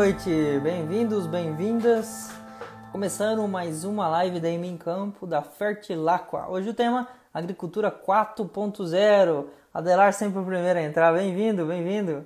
[0.00, 2.30] noite, bem-vindos, bem-vindas.
[2.90, 6.48] Começando mais uma live da em Campo da Fertilacqua.
[6.48, 9.48] Hoje o tema Agricultura 4.0.
[9.74, 11.12] Adelar sempre o primeiro a entrar.
[11.12, 12.24] Bem-vindo, bem-vindo.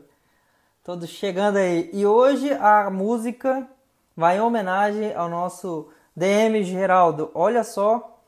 [0.85, 1.91] Todos chegando aí.
[1.93, 3.69] E hoje a música
[4.17, 7.33] vai em homenagem ao nosso DM Geraldo.
[7.35, 8.21] Olha só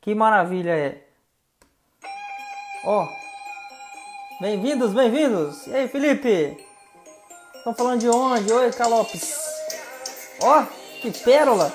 [0.00, 1.04] que maravilha é.
[2.84, 3.06] Ó,
[4.40, 5.68] bem-vindos, bem-vindos.
[5.68, 6.67] E aí, Felipe?
[7.68, 8.50] Estão falando de onde?
[8.50, 9.34] Oi, Calopes.
[10.40, 10.64] Ó,
[11.02, 11.70] que pérola.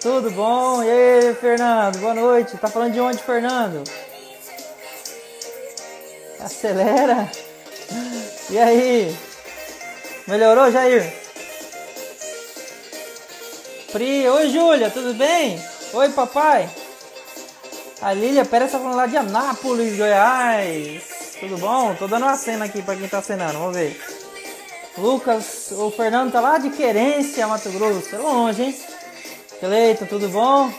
[0.00, 0.82] Tudo bom?
[0.82, 1.98] E aí, Fernando?
[1.98, 2.56] Boa noite.
[2.56, 3.84] Tá falando de onde, Fernando?
[6.42, 7.30] Acelera.
[8.48, 9.14] E aí?
[10.26, 11.12] Melhorou, Jair?
[13.92, 15.62] Pri, oi, Júlia, tudo bem?
[15.92, 16.70] Oi, papai.
[18.00, 21.11] A Lília Pérez tá falando lá de Anápolis, Goiás.
[21.42, 21.92] Tudo bom?
[21.96, 24.00] Tô dando uma cena aqui pra quem tá cenando, vamos ver.
[24.96, 28.14] Lucas, o Fernando tá lá de Querência, Mato Grosso.
[28.14, 28.78] É longe, hein?
[29.58, 30.72] Cleiton, tudo bom?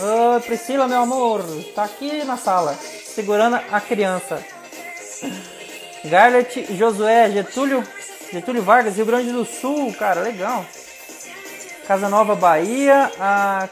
[0.00, 1.44] Oi, Priscila, meu amor.
[1.72, 2.76] Tá aqui na sala,
[3.14, 4.44] segurando a criança.
[6.04, 7.86] Garlet, Josué, Getúlio,
[8.32, 10.66] Getúlio Vargas, Rio Grande do Sul, cara, legal.
[11.86, 13.68] Casa Nova, Bahia, a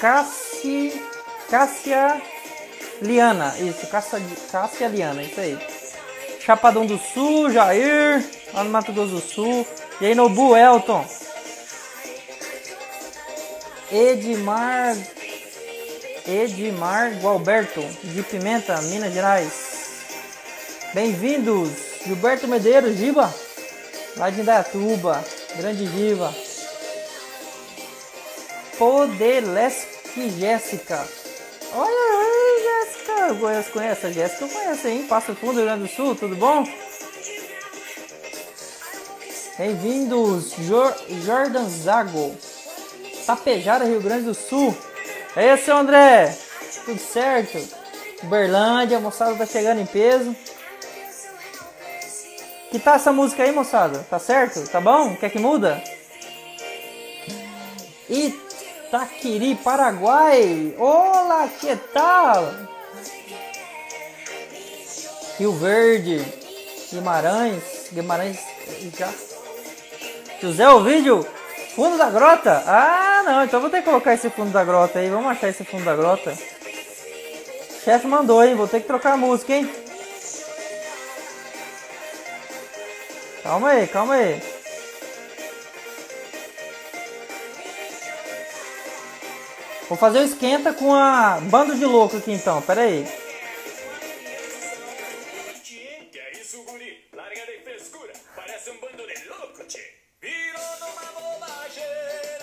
[0.00, 1.00] Cassi,
[1.48, 2.31] Cássia
[3.02, 5.58] Liana, isso, Cássia, Cássia Liana, isso aí.
[6.40, 9.66] Chapadão do Sul, Jair, lá no Mato Grosso do Sul.
[10.00, 11.04] E aí, Nobu Elton.
[13.90, 14.96] Edmar.
[16.26, 19.72] Edmar Gualberto, de Pimenta, Minas Gerais.
[20.94, 21.70] Bem-vindos,
[22.06, 23.32] Gilberto Medeiros, Giba,
[24.16, 25.24] lá de Indaiatuba,
[25.56, 26.32] grande Giba.
[28.78, 31.04] Podeleski Jéssica.
[31.74, 32.41] Olha aí,
[33.12, 33.34] Jéssica.
[33.34, 35.06] Conheço, conheço a Jéssica, eu conheço, hein?
[35.06, 36.66] Passo Fundo, Rio Grande do Sul, tudo bom?
[39.58, 42.34] Bem-vindos, Jor Jordan Zago.
[43.26, 44.76] Tapejara, Rio Grande do Sul.
[45.36, 46.36] É isso, André.
[46.84, 47.58] Tudo certo?
[48.24, 50.34] Berlândia, moçada tá chegando em peso.
[52.70, 54.04] Que tá essa música aí, moçada?
[54.08, 54.66] Tá certo?
[54.70, 55.14] Tá bom?
[55.16, 55.82] Quer que muda?
[58.08, 60.74] Itaquiri, Paraguai.
[60.78, 62.71] Olá, que tal?
[65.42, 66.24] Rio Verde,
[66.92, 68.38] Guimarães, Guimarães
[68.96, 69.12] já.
[70.40, 71.26] José Ovídio,
[71.74, 72.62] fundo da grota?
[72.64, 75.10] Ah, não, então vou ter que colocar esse fundo da grota aí.
[75.10, 76.30] Vamos achar esse fundo da grota.
[76.30, 78.54] O chefe mandou, hein?
[78.54, 79.68] Vou ter que trocar a música, hein?
[83.42, 84.40] Calma aí, calma aí.
[89.88, 93.21] Vou fazer o esquenta com a bando de louco aqui então, pera aí.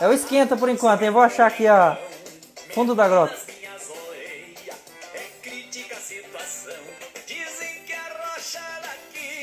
[0.02, 1.10] É o esquenta por enquanto, hein?
[1.10, 1.98] Vou achar aqui a
[2.74, 3.36] fundo da grota.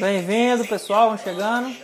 [0.01, 1.75] Bem-vindo, pessoal, vamos chegando.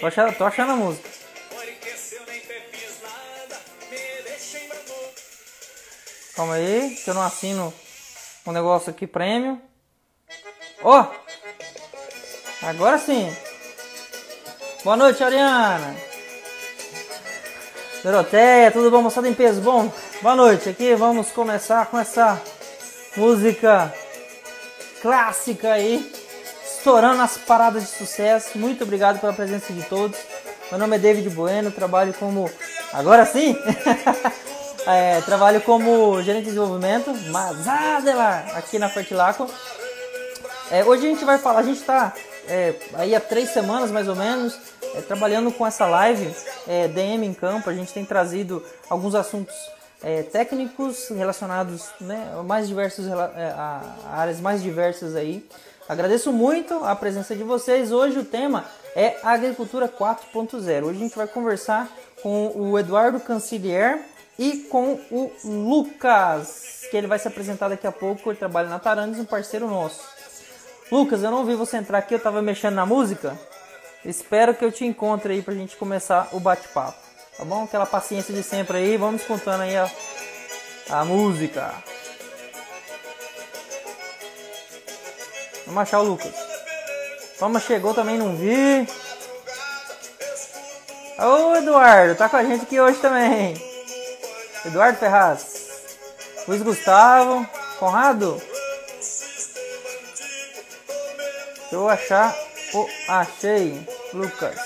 [0.00, 1.08] Tô achando, tô achando a música.
[6.34, 7.74] Calma aí, que eu não assino
[8.46, 9.60] um negócio aqui prêmio.
[10.82, 11.06] Ó!
[12.62, 13.30] agora sim!
[14.82, 15.94] Boa noite, Ariana!
[18.02, 19.60] Doroteia, tudo bom, moçada em peso?
[19.60, 20.70] Bom, boa noite.
[20.70, 22.40] Aqui vamos começar com essa
[23.18, 23.94] música
[25.02, 26.10] clássica aí,
[26.80, 28.58] estourando as paradas de sucesso.
[28.58, 30.18] Muito obrigado pela presença de todos.
[30.70, 32.50] Meu nome é David Bueno, trabalho como.
[32.92, 33.56] Agora sim!
[34.86, 39.46] É, trabalho como gerente de desenvolvimento, Mazadelar, aqui na Fertilaco.
[40.70, 42.14] É, hoje a gente vai falar, a gente está
[42.48, 44.58] é, aí há três semanas mais ou menos
[44.94, 46.34] é, trabalhando com essa live
[46.66, 47.68] é, DM em campo.
[47.68, 49.54] A gente tem trazido alguns assuntos
[50.02, 53.82] é, técnicos relacionados né, mais diversos é, a
[54.14, 55.46] áreas mais diversas aí.
[55.90, 57.90] Agradeço muito a presença de vocês.
[57.90, 58.64] Hoje o tema
[58.94, 60.84] é Agricultura 4.0.
[60.84, 61.88] Hoje a gente vai conversar
[62.22, 63.98] com o Eduardo Cancilier
[64.38, 68.30] e com o Lucas, que ele vai se apresentar daqui a pouco.
[68.30, 70.00] Ele trabalha na Tarandes, um parceiro nosso.
[70.92, 73.36] Lucas, eu não vi você entrar aqui, eu tava mexendo na música.
[74.04, 76.98] Espero que eu te encontre aí pra gente começar o bate-papo.
[77.36, 77.64] Tá bom?
[77.64, 78.96] Aquela paciência de sempre aí.
[78.96, 79.90] Vamos contando aí a,
[80.88, 81.74] a música.
[85.70, 86.34] Vamos achar o Lucas.
[87.38, 88.88] Toma chegou também, não vi.
[91.16, 93.54] Ô Eduardo, tá com a gente aqui hoje também.
[94.66, 95.46] Eduardo Ferraz.
[96.48, 97.48] Luiz Gustavo.
[97.78, 98.42] Conrado.
[101.60, 102.34] Deixa eu achar.
[102.74, 103.86] Oh, achei.
[104.12, 104.58] Lucas.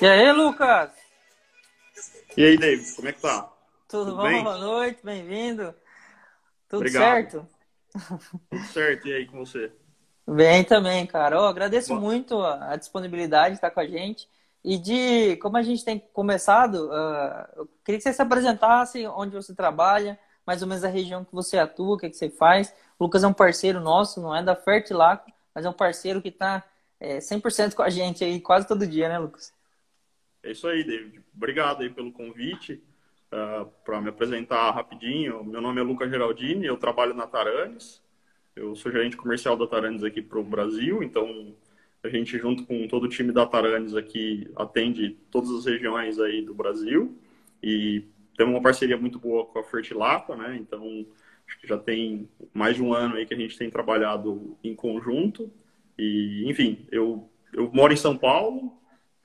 [0.00, 0.90] E aí, Lucas?
[2.36, 3.42] E aí, David, como é que tá?
[3.88, 4.22] Tudo, Tudo bom?
[4.22, 4.42] Bem?
[4.42, 5.74] Boa noite, bem-vindo.
[6.68, 7.04] Tudo Obrigado.
[7.04, 7.48] certo?
[8.50, 9.72] Tudo certo, e aí com você?
[10.26, 11.36] Bem também, cara.
[11.36, 14.28] Eu agradeço muito a disponibilidade de estar com a gente.
[14.64, 19.34] E de como a gente tem começado, uh, eu queria que você se apresentasse onde
[19.34, 22.30] você trabalha, mais ou menos a região que você atua, o que, é que você
[22.30, 22.72] faz.
[22.98, 26.28] O Lucas é um parceiro nosso, não é da Fertilaco, mas é um parceiro que
[26.28, 26.64] está
[27.02, 29.52] é, 100% com a gente aí quase todo dia, né, Lucas?
[30.40, 31.20] É isso aí, David.
[31.34, 32.74] Obrigado aí pelo convite.
[33.32, 38.00] Uh, ah, para me apresentar rapidinho, meu nome é Lucas Geraldini, eu trabalho na Taranes.
[38.54, 41.56] Eu sou gerente comercial da Taranes aqui para o Brasil, então
[42.04, 46.42] a gente, junto com todo o time da Taranes aqui, atende todas as regiões aí
[46.42, 47.18] do Brasil
[47.62, 48.04] e
[48.36, 50.56] temos uma parceria muito boa com a Fertilapa, né?
[50.56, 51.06] Então,
[51.48, 54.74] acho que já tem mais de um ano aí que a gente tem trabalhado em
[54.74, 55.50] conjunto.
[55.98, 58.72] E, enfim, eu, eu moro em São Paulo,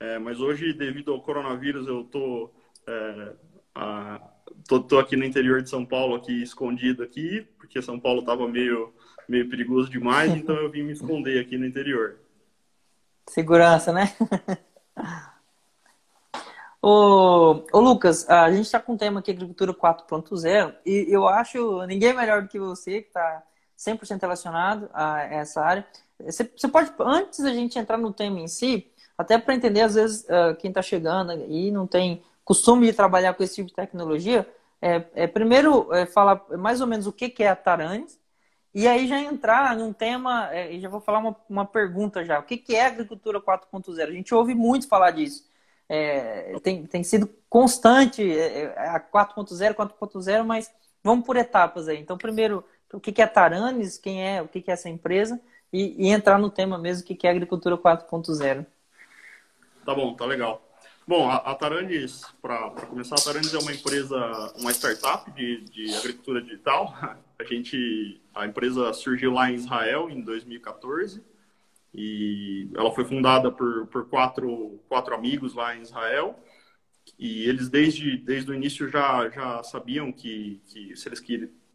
[0.00, 2.50] é, mas hoje, devido ao coronavírus, eu tô,
[2.86, 3.32] é,
[3.74, 4.20] a,
[4.66, 8.46] tô, tô, aqui no interior de São Paulo, aqui escondido aqui, porque São Paulo estava
[8.46, 8.92] meio,
[9.28, 12.18] meio perigoso demais, então eu vim me esconder aqui no interior.
[13.28, 14.14] Segurança, né?
[16.80, 21.84] Ô, ô, Lucas, a gente está com o tema aqui Agricultura 4.0 e eu acho
[21.86, 23.42] ninguém melhor do que você, que está
[23.76, 25.84] 100% relacionado a essa área.
[26.20, 30.24] Você, pode, antes da gente entrar no tema em si, até para entender, às vezes,
[30.24, 34.48] uh, quem está chegando e não tem costume de trabalhar com esse tipo de tecnologia,
[34.80, 38.18] é, é primeiro é, falar mais ou menos o que, que é a Taranes,
[38.74, 42.38] e aí já entrar num tema, é, e já vou falar uma, uma pergunta já.
[42.38, 44.08] O que, que é agricultura 4.0?
[44.08, 45.48] A gente ouve muito falar disso.
[45.88, 50.70] É, tem, tem sido constante é, é a 4.0, 4.0, mas
[51.02, 51.98] vamos por etapas aí.
[51.98, 55.40] Então, primeiro, o que, que é Taranes, quem é, o que, que é essa empresa,
[55.72, 58.66] e, e entrar no tema mesmo, que, que é agricultura 4.0.
[59.84, 60.64] Tá bom, tá legal.
[61.06, 65.94] Bom, a, a Taranis, para começar, a Taranis é uma empresa, uma startup de, de
[65.94, 66.94] agricultura digital.
[67.38, 71.22] A gente, a empresa surgiu lá em Israel em 2014
[71.94, 76.38] e ela foi fundada por, por quatro, quatro amigos lá em Israel
[77.18, 81.20] e eles desde, desde o início já, já sabiam que, que se eles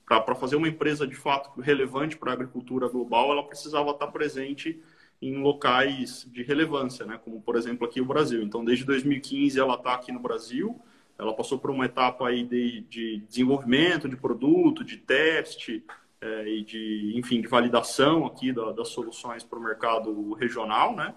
[0.06, 4.82] para fazer uma empresa de fato relevante para a agricultura global, ela precisava estar presente
[5.22, 7.20] em locais de relevância, né?
[7.24, 8.44] como por exemplo aqui o Brasil.
[8.44, 10.80] Então, desde 2015 ela está aqui no Brasil,
[11.18, 15.84] ela passou por uma etapa aí de, de desenvolvimento de produto, de teste
[16.20, 21.14] é, e de, enfim, de validação aqui da, das soluções para o mercado regional, né?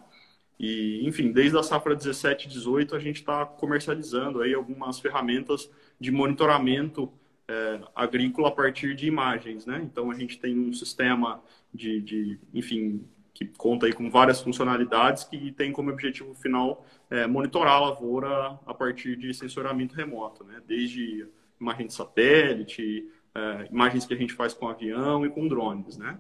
[0.58, 5.70] E, enfim, desde a safra 17 18 a gente está comercializando aí algumas ferramentas
[6.00, 7.12] de monitoramento
[7.48, 9.80] é, agrícola a partir de imagens, né?
[9.84, 15.24] Então a gente tem um sistema de, de enfim, que conta aí com várias funcionalidades
[15.24, 20.62] que tem como objetivo final é, monitorar a lavoura a partir de sensoramento remoto, né?
[20.66, 21.28] desde
[21.60, 25.98] imagem de satélite, é, imagens que a gente faz com avião e com drones.
[25.98, 26.18] Né?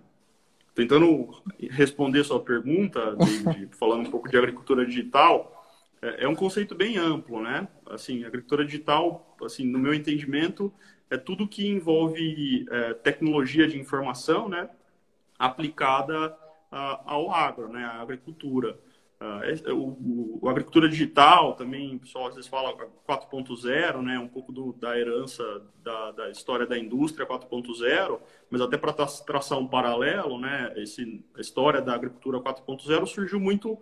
[0.74, 1.30] Tentando
[1.70, 5.66] responder sua pergunta, David, falando um pouco de agricultura digital,
[6.02, 7.66] é, é um conceito bem amplo, né?
[7.86, 10.70] Assim, agricultura digital, assim, no meu entendimento,
[11.10, 14.68] é tudo que envolve é, tecnologia de informação, né?
[15.38, 16.36] Aplicada
[16.70, 18.78] ao agro, né, à agricultura.
[19.18, 22.76] Uh, o, o, agricultura digital também, o pessoal às vezes fala
[23.08, 25.42] 4.0, né, um pouco do, da herança
[25.82, 28.20] da, da, história da indústria 4.0,
[28.50, 33.78] mas até para traçar um paralelo, né, esse, a história da agricultura 4.0 surgiu muito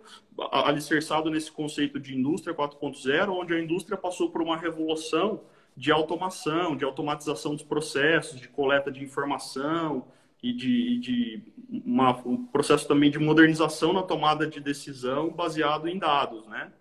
[0.53, 5.41] alicerçado nesse conceito de indústria 4.0, onde a indústria passou por uma revolução
[5.75, 10.05] de automação, de automatização dos processos, de coleta de informação,
[10.45, 11.41] e de, de
[11.83, 16.71] uma, um processo também de modernização na tomada de decisão baseado em dados, né?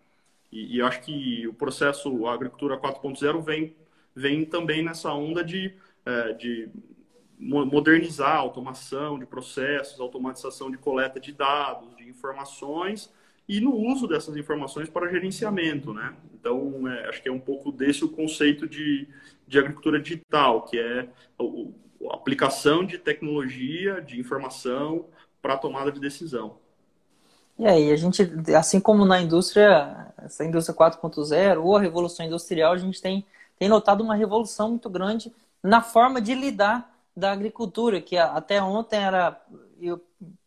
[0.53, 3.75] E, e acho que o processo agricultura 4.0 vem,
[4.15, 5.75] vem também nessa onda de,
[6.05, 6.69] é, de
[7.39, 13.11] modernizar a automação de processos, automatização de coleta de dados, de informações
[13.49, 16.15] e no uso dessas informações para gerenciamento, né?
[16.33, 19.07] Então, é, acho que é um pouco desse o conceito de,
[19.47, 21.09] de agricultura digital, que é
[21.39, 21.73] o,
[22.11, 25.07] aplicação de tecnologia, de informação
[25.41, 26.57] para a tomada de decisão.
[27.59, 28.23] E aí, a gente,
[28.57, 33.25] assim como na indústria, essa indústria 4.0 ou a revolução industrial, a gente tem,
[33.59, 35.33] tem notado uma revolução muito grande
[35.63, 39.41] na forma de lidar da agricultura, que até ontem era,
[39.81, 40.01] eu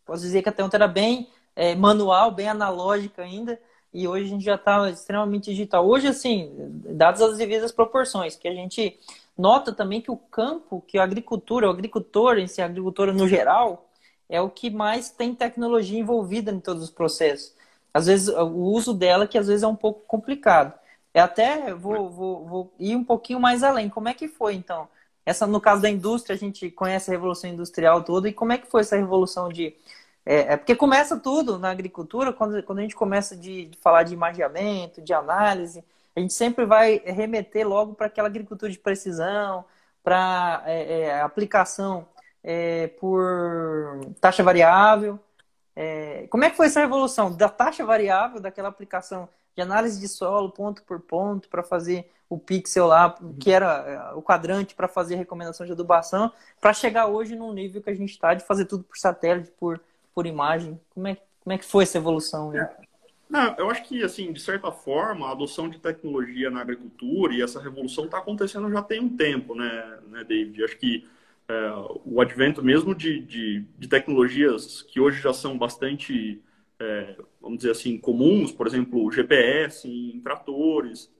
[0.06, 3.60] posso dizer que até ontem era bem é, manual, bem analógica ainda,
[3.92, 5.88] e hoje a gente já está extremamente digital.
[5.88, 8.98] Hoje, assim, dadas as devidas proporções, que a gente
[9.36, 13.28] nota também que o campo, que a agricultura, o agricultor em si, a agricultura no
[13.28, 13.90] geral,
[14.30, 17.56] é o que mais tem tecnologia envolvida em todos os processos.
[17.94, 20.74] Às vezes, o uso dela que às vezes é um pouco complicado.
[21.14, 23.90] É até, vou, vou, vou ir um pouquinho mais além.
[23.90, 24.88] Como é que foi, então?
[25.26, 28.30] Essa, no caso da indústria, a gente conhece a revolução industrial toda.
[28.30, 29.76] E como é que foi essa revolução de...
[30.30, 34.04] É, é porque começa tudo na agricultura, quando, quando a gente começa de, de falar
[34.04, 35.82] de imagiamento, de análise,
[36.14, 39.64] a gente sempre vai remeter logo para aquela agricultura de precisão,
[40.04, 42.06] para é, é, aplicação
[42.44, 45.18] é, por taxa variável.
[45.74, 50.10] É, como é que foi essa revolução da taxa variável, daquela aplicação de análise de
[50.10, 54.90] solo ponto por ponto para fazer o pixel lá, que era é, o quadrante para
[54.90, 58.66] fazer recomendação de adubação, para chegar hoje num nível que a gente está de fazer
[58.66, 59.80] tudo por satélite, por,
[60.18, 60.80] por imagem.
[60.90, 62.52] Como é, como é que foi essa evolução?
[62.52, 62.68] Né?
[63.30, 67.44] Não, eu acho que, assim, de certa forma, a adoção de tecnologia na agricultura e
[67.44, 70.64] essa revolução está acontecendo já tem um tempo, né, né David?
[70.64, 71.08] Acho que
[71.48, 71.72] é,
[72.04, 76.42] o advento mesmo de, de, de, tecnologias que hoje já são bastante,
[76.80, 81.14] é, vamos dizer assim, comuns, por exemplo, o GPS em tratores,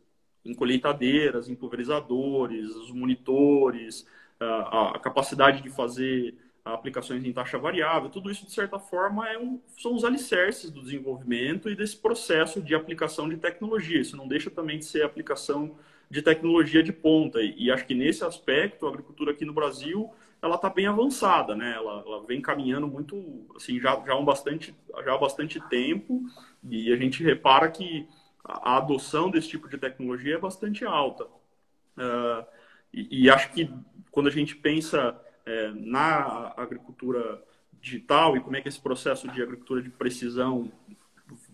[0.44, 4.08] em colheitadeiras, em pulverizadores, os monitores,
[4.40, 6.36] a, a capacidade de fazer
[6.74, 10.82] aplicações em taxa variável, tudo isso, de certa forma, é um, são os alicerces do
[10.82, 14.00] desenvolvimento e desse processo de aplicação de tecnologia.
[14.00, 15.78] Isso não deixa também de ser aplicação
[16.10, 17.42] de tecnologia de ponta.
[17.42, 20.10] E, e acho que nesse aspecto, a agricultura aqui no Brasil,
[20.42, 21.74] ela está bem avançada, né?
[21.76, 26.24] Ela, ela, vem caminhando muito, assim, já, já, um bastante, já há bastante tempo
[26.70, 28.08] e a gente repara que
[28.44, 31.26] a, a adoção desse tipo de tecnologia é bastante alta.
[31.26, 32.46] Uh,
[32.94, 33.70] e, e, acho que
[34.12, 37.42] quando a gente pensa é, na agricultura
[37.80, 40.70] digital e como é que esse processo de agricultura de precisão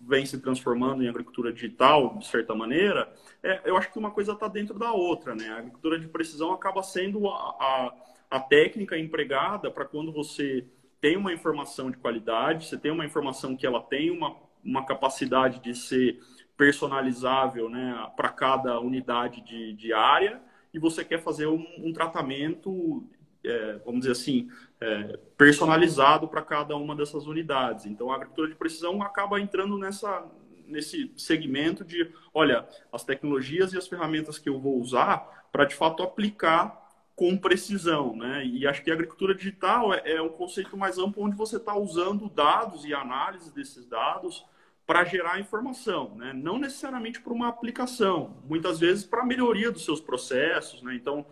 [0.06, 4.32] vem se transformando em agricultura digital, de certa maneira, é, eu acho que uma coisa
[4.32, 5.48] está dentro da outra, né?
[5.48, 7.94] A agricultura de precisão acaba sendo a, a,
[8.30, 10.66] a técnica empregada para quando você
[11.00, 15.60] tem uma informação de qualidade, você tem uma informação que ela tem uma, uma capacidade
[15.60, 16.20] de ser
[16.56, 20.40] personalizável né, para cada unidade de, de área,
[20.72, 23.04] e você quer fazer um, um tratamento,
[23.44, 24.48] é, vamos dizer assim,
[24.80, 27.86] é, personalizado para cada uma dessas unidades.
[27.86, 30.26] Então, a agricultura de precisão acaba entrando nessa,
[30.66, 35.74] nesse segmento de, olha, as tecnologias e as ferramentas que eu vou usar para, de
[35.74, 36.82] fato, aplicar
[37.14, 38.44] com precisão, né?
[38.44, 41.76] E acho que a agricultura digital é, é um conceito mais amplo onde você está
[41.76, 44.44] usando dados e análise desses dados
[44.84, 46.32] para gerar informação, né?
[46.32, 50.94] Não necessariamente para uma aplicação, muitas vezes para a melhoria dos seus processos, né?
[50.94, 51.24] Então,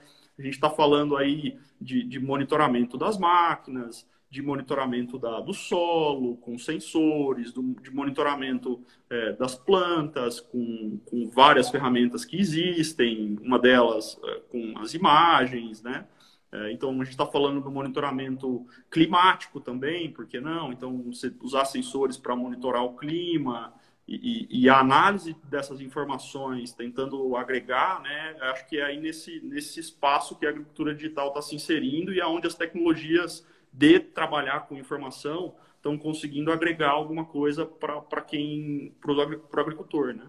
[0.43, 6.37] a gente está falando aí de, de, monitoramento das máquinas, de monitoramento da, do solo,
[6.39, 13.59] com sensores, do, de monitoramento é, das plantas, com, com, várias ferramentas que existem, uma
[13.59, 16.07] delas é, com as imagens, né?
[16.51, 20.73] É, então, a gente está falando do monitoramento climático também, por que não?
[20.73, 23.73] Então, você usar sensores para monitorar o clima,
[24.07, 29.79] e, e, a análise dessas informações, tentando agregar, né, acho que é aí nesse, nesse
[29.79, 34.77] espaço que a agricultura digital está se inserindo e aonde as tecnologias de trabalhar com
[34.77, 40.27] informação estão conseguindo agregar alguma coisa para quem, para o agricultor, né?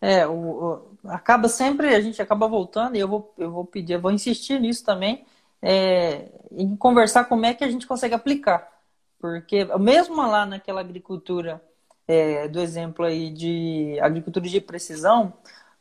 [0.00, 3.94] É, o, o, acaba sempre, a gente acaba voltando, e eu vou, eu vou pedir,
[3.94, 5.24] eu vou insistir nisso também,
[5.62, 8.70] é, em conversar como é que a gente consegue aplicar.
[9.18, 11.62] Porque mesmo lá naquela agricultura
[12.06, 15.32] é, do exemplo aí de agricultura de precisão,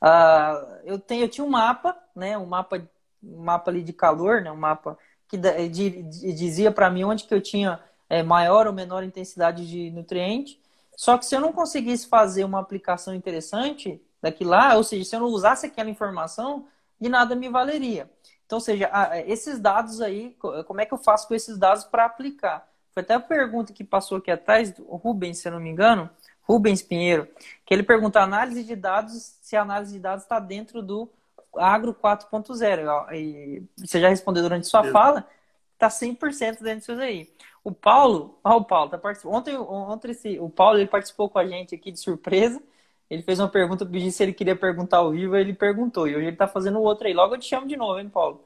[0.01, 2.81] uh, eu, tenho, eu tinha um mapa, né, um mapa,
[3.23, 7.23] um mapa ali de calor, né, um mapa que de, de, dizia para mim onde
[7.25, 10.61] que eu tinha é, maior ou menor intensidade de nutriente.
[10.95, 15.15] Só que se eu não conseguisse fazer uma aplicação interessante daqui lá, ou seja, se
[15.15, 16.67] eu não usasse aquela informação,
[16.99, 18.09] de nada me valeria.
[18.45, 18.89] Então, ou seja,
[19.25, 20.37] esses dados aí,
[20.67, 22.71] como é que eu faço com esses dados para aplicar?
[22.93, 26.09] Foi até a pergunta que passou aqui atrás, do Rubens, se eu não me engano,
[26.43, 27.27] Rubens Pinheiro,
[27.65, 31.09] que ele pergunta análise de dados, se a análise de dados está dentro do
[31.55, 33.13] Agro 4.0.
[33.13, 35.27] E você já respondeu durante sua fala,
[35.73, 37.29] está 100% dentro disso aí.
[37.63, 39.35] O Paulo, ó, o Paulo, tá participando.
[39.35, 42.62] Ontem, ontem esse, o Paulo ele participou com a gente aqui de surpresa.
[43.09, 46.07] Ele fez uma pergunta, pedi se ele queria perguntar ao vivo, ele perguntou.
[46.07, 47.13] E hoje ele está fazendo outro aí.
[47.13, 48.43] Logo eu te chamo de novo, hein, Paulo?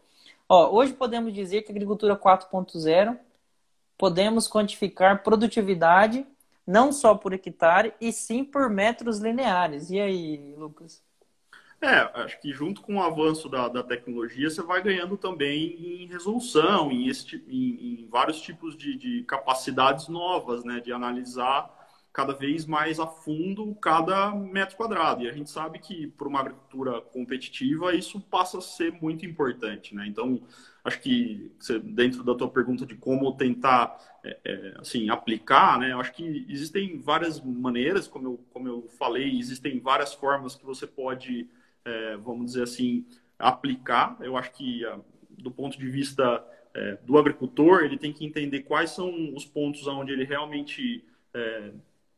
[0.48, 3.18] Ó, hoje podemos dizer que a agricultura 4.0
[3.98, 6.25] podemos quantificar produtividade
[6.68, 9.89] não só por hectare, e sim por metros lineares.
[9.89, 11.01] E aí, Lucas?
[11.80, 16.08] É, acho que junto com o avanço da, da tecnologia, você vai ganhando também em
[16.08, 20.82] resolução, em, este, em, em vários tipos de, de, capacidades novas, né?
[20.82, 21.74] De analisar
[22.12, 25.24] cada vez mais a fundo cada metro quadrado.
[25.24, 29.94] E a gente sabe que, para uma agricultura competitiva, isso passa a ser muito importante,
[29.94, 30.08] né?
[30.08, 30.42] Então,
[30.88, 35.94] acho que você, dentro da tua pergunta de como tentar, é, é, assim, aplicar, né?
[35.94, 40.88] Acho que existem várias maneiras, como eu, como eu falei, existem várias formas que você
[40.88, 41.48] pode
[41.88, 43.06] é, vamos dizer assim,
[43.39, 44.17] aplicar.
[44.20, 48.63] Eu acho que, ah, do ponto de vista é, do agricultor, ele tem que entender
[48.63, 51.72] quais são os pontos onde ele realmente é,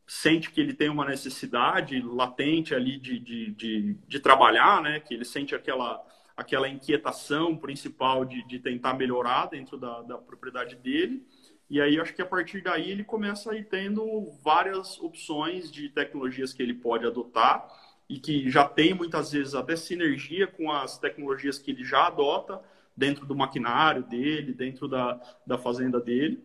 [0.07, 4.99] sente que ele tem uma necessidade latente ali de, de, de, de, trabalhar, né?
[4.99, 6.03] que ele sente aquela,
[6.39, 11.27] aquela inquietação principal de, de tentar melhorar dentro da, da propriedade dele.
[11.69, 15.89] E aí, acho que a partir daí ele começa a ir tendo várias opções de
[15.89, 17.67] tecnologias que ele pode adotar
[18.08, 22.62] e que já tem muitas vezes até sinergia com as tecnologias que ele já adota
[22.96, 26.41] dentro do maquinário dele, dentro da, da fazenda dele,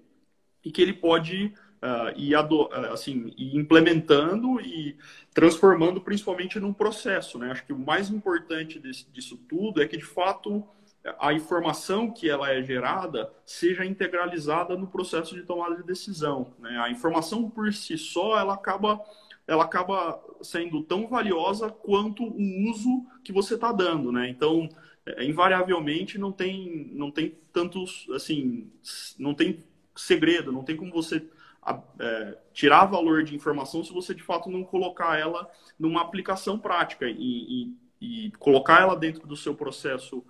[0.64, 4.96] e que ele pode uh, ir, ado assim, ir implementando e
[5.34, 7.38] transformando principalmente num processo.
[7.38, 7.50] Né?
[7.50, 10.66] Acho que o mais importante desse, disso tudo é que, de fato,
[11.18, 16.54] a informação que ela é gerada seja integralizada no processo de tomada de decisão.
[16.58, 16.80] Né?
[16.82, 19.00] A informação por si só, ela acaba
[19.46, 24.26] ela acaba sendo tão valiosa quanto o uso que você está dando, né?
[24.30, 24.66] Então,
[25.04, 28.70] é, invariavelmente não tem, não tem tantos, assim,
[29.18, 29.62] não tem
[29.94, 31.22] segredo, não tem como você
[31.98, 37.06] é, tirar valor de informação se você de fato não colocar ela numa aplicação prática
[37.08, 40.24] e, e, e colocar ela dentro do seu processo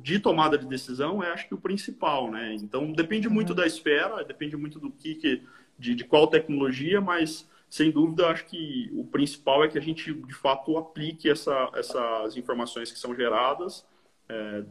[0.00, 2.54] de tomada de decisão é acho que o principal, né?
[2.54, 3.56] Então depende muito uhum.
[3.56, 5.42] da esfera, depende muito do que, que
[5.78, 10.14] de, de qual tecnologia, mas sem dúvida, acho que o principal é que a gente,
[10.14, 13.84] de fato, aplique essa, essas informações que são geradas
[14.28, 14.64] é,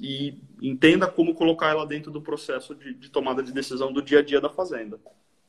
[0.00, 4.20] e entenda como colocar ela dentro do processo de, de, tomada de decisão do dia
[4.20, 5.00] a dia da fazenda.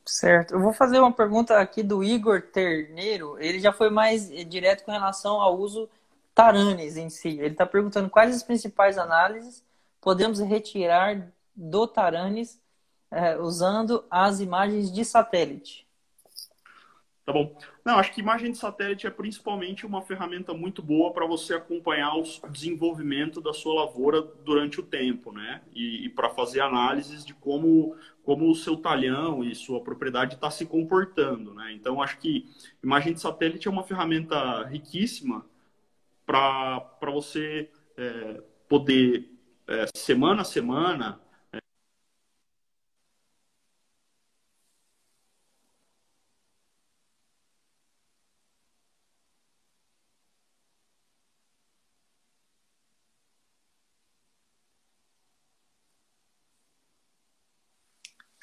[0.08, 0.54] Certo.
[0.54, 3.36] Eu vou fazer uma pergunta aqui do Igor Terneiro.
[3.40, 5.88] Ele já foi mais direto com relação ao uso
[6.34, 7.28] Taranes em si.
[7.28, 9.64] Ele está perguntando quais as principais análises
[10.00, 12.60] podemos retirar do Taranes
[13.10, 15.85] é, usando as imagens de satélite.
[17.26, 17.58] Tá bom.
[17.84, 22.14] Não, acho que imagem de satélite é principalmente uma ferramenta muito boa para você acompanhar
[22.14, 25.60] o desenvolvimento da sua lavoura durante o tempo, né?
[25.74, 30.52] E, e para fazer análises de como, como o seu talhão e sua propriedade está
[30.52, 31.72] se comportando, né?
[31.72, 32.48] Então, acho que
[32.80, 35.44] imagem de satélite é uma ferramenta riquíssima
[36.24, 39.28] para você é, poder,
[39.66, 41.20] é, semana a semana,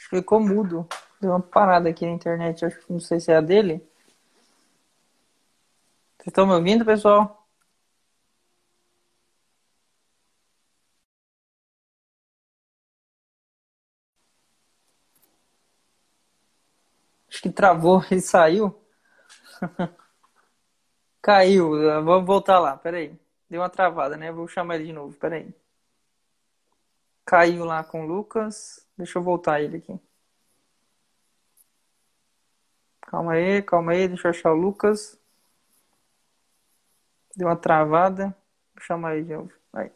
[0.10, 0.88] ficou mudo.
[1.22, 3.82] Deu uma parada aqui na internet, acho que não sei se é a dele.
[6.18, 7.48] Vocês estão me ouvindo, pessoal?
[17.30, 18.80] Acho que travou e saiu.
[21.22, 21.72] Caiu.
[22.04, 23.18] Vamos voltar lá, peraí.
[23.50, 24.32] Deu uma travada, né?
[24.32, 25.54] Vou chamar ele de novo, peraí.
[27.26, 28.83] Caiu lá com o Lucas.
[28.98, 30.00] Deixa eu voltar ele aqui.
[33.02, 35.20] Calma aí, calma aí, deixa eu achar o Lucas.
[37.36, 38.36] Deu uma travada.
[38.76, 39.52] Vou chamar ele de novo.
[39.72, 39.92] Vai.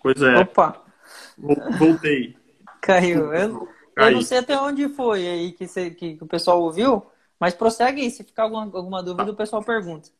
[0.00, 0.38] Pois é.
[0.38, 0.82] Opa!
[1.78, 2.36] Voltei.
[2.80, 3.32] Caiu.
[3.34, 7.06] Eu, eu não sei até onde foi aí que, você, que o pessoal ouviu,
[7.38, 8.10] mas prossegue aí.
[8.10, 9.32] Se ficar alguma, alguma dúvida, tá.
[9.32, 10.10] o pessoal pergunta.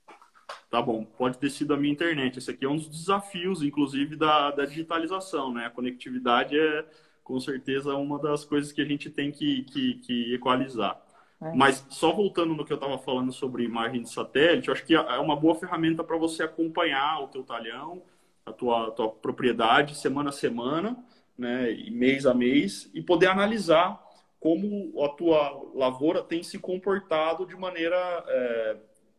[0.71, 2.39] Tá bom, pode ter sido a minha internet.
[2.39, 5.67] Esse aqui é um dos desafios, inclusive, da, da digitalização, né?
[5.67, 6.85] A conectividade é,
[7.25, 11.01] com certeza, uma das coisas que a gente tem que, que, que equalizar.
[11.41, 11.53] É.
[11.55, 14.95] Mas só voltando no que eu estava falando sobre imagem de satélite, eu acho que
[14.95, 18.03] é uma boa ferramenta para você acompanhar o teu talhão,
[18.45, 20.97] a tua, a tua propriedade, semana a semana,
[21.37, 24.03] né, e mês a mês, e poder analisar
[24.41, 28.77] como a tua lavoura tem se comportado de maneira é,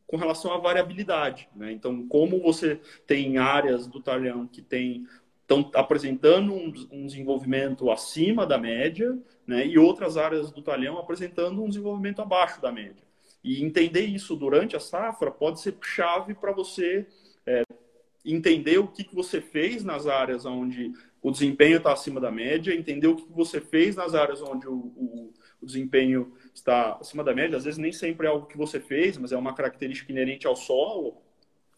[0.09, 1.47] com relação à variabilidade.
[1.55, 1.71] Né?
[1.71, 5.05] Então, como você tem áreas do talhão que tem
[5.41, 9.17] estão apresentando um, um, desenvolvimento acima da média,
[9.47, 9.65] né?
[9.65, 13.03] e outras áreas do talhão apresentando um desenvolvimento abaixo da média.
[13.43, 17.07] E entender isso durante a safra pode ser chave para você
[17.47, 17.63] é,
[18.25, 20.91] entender o que, que você fez nas áreas onde
[21.21, 24.67] o desempenho está acima da média, entender o que, que você fez nas áreas onde
[24.67, 27.57] o, o, o, desempenho está acima da média.
[27.57, 30.55] Às vezes nem sempre é algo que você fez, mas é uma característica inerente ao
[30.55, 31.21] solo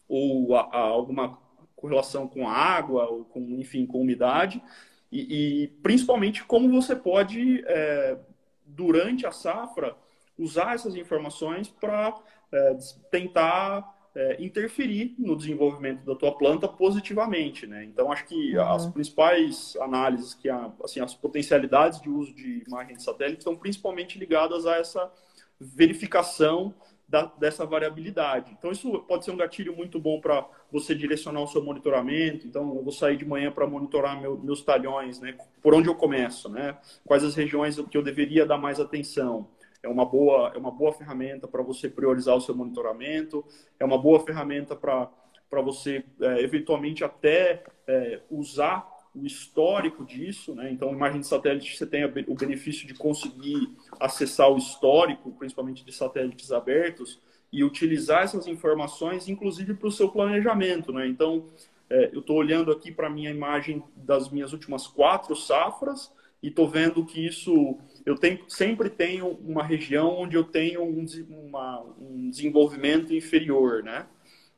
[0.08, 1.38] ou a, a alguma
[1.74, 4.62] correlação com a água ou com, enfim, com umidade.
[5.10, 8.18] E, e principalmente como você pode, é,
[8.64, 9.96] durante a safra,
[10.38, 12.14] usar essas informações para
[12.52, 12.76] é,
[13.10, 17.84] tentar é, interferir no desenvolvimento da tua planta positivamente, né?
[17.84, 18.62] Então acho que uhum.
[18.62, 23.56] as principais análises que a, assim as potencialidades de uso de imagem de satélite estão
[23.56, 25.10] principalmente ligadas a essa
[25.58, 26.74] verificação
[27.08, 28.54] da, dessa variabilidade.
[28.58, 32.46] Então isso pode ser um gatilho muito bom para você direcionar o seu monitoramento.
[32.46, 35.36] Então eu vou sair de manhã para monitorar meu, meus talhões, né?
[35.62, 36.76] Por onde eu começo, né?
[37.04, 39.48] Quais as regiões que eu deveria dar mais atenção?
[39.82, 43.44] É uma boa, é uma boa ferramenta para você priorizar o seu monitoramento,
[43.78, 50.70] é uma boa ferramenta para você, é, eventualmente, até é, usar o histórico disso, né?
[50.72, 53.68] Então, imagem de satélite, você tem o benefício de conseguir
[54.00, 57.20] acessar o histórico, principalmente de satélites abertos,
[57.52, 61.06] e utilizar essas informações, inclusive para o seu planejamento, né?
[61.06, 61.44] Então,
[61.90, 66.10] é, eu estou olhando aqui para a minha imagem das minhas últimas quatro safras
[66.42, 71.06] e estou vendo que isso eu tenho, sempre tenho uma região onde eu tenho um,
[71.28, 74.06] uma, um desenvolvimento inferior, né?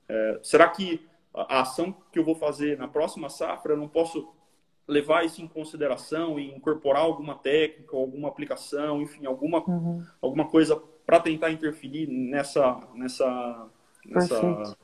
[0.08, 4.32] É, será que a ação que eu vou fazer na próxima safra, eu não posso
[4.86, 10.04] levar isso em consideração e incorporar alguma técnica, alguma aplicação, enfim, alguma, uhum.
[10.20, 13.66] alguma coisa para tentar interferir nessa, nessa,
[14.06, 14.76] nessa,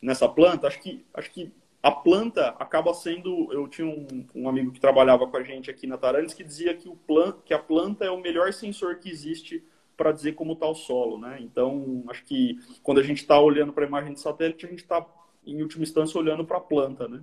[0.00, 0.66] nessa planta?
[0.66, 1.52] Acho que, acho que
[1.88, 3.50] a planta acaba sendo.
[3.50, 6.74] Eu tinha um, um, amigo que trabalhava com a gente aqui na Tarantes que dizia
[6.74, 9.64] que, o plan, que a planta é o melhor sensor que existe
[9.96, 11.38] para dizer como está o solo, né?
[11.40, 14.82] Então, acho que quando a gente está olhando para a imagem de satélite, a gente
[14.82, 15.04] está,
[15.46, 17.22] em última instância, olhando para a planta, né?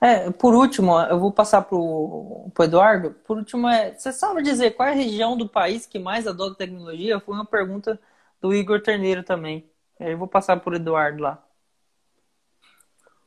[0.00, 3.12] É, por último, eu vou passar para o Eduardo.
[3.24, 6.58] Por último, é, você sabe dizer qual é a região do país que mais adota
[6.58, 7.18] tecnologia?
[7.20, 7.98] Foi uma pergunta
[8.40, 9.64] do Igor Terneiro também.
[9.98, 11.42] Eu vou passar para o Eduardo lá.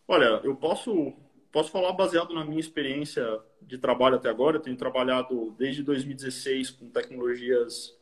[0.07, 1.13] Olha, eu posso,
[1.51, 3.25] posso falar baseado na minha experiência
[3.61, 4.57] de trabalho até agora.
[4.57, 7.97] Eu tenho trabalhado desde 2016 com tecnologias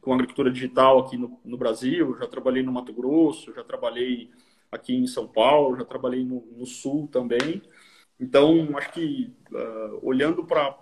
[0.00, 2.16] com agricultura digital aqui no, no Brasil.
[2.18, 4.30] Já trabalhei no Mato Grosso, já trabalhei
[4.70, 7.62] aqui em São Paulo, já trabalhei no, no Sul também.
[8.18, 10.74] Então, acho que uh, olhando para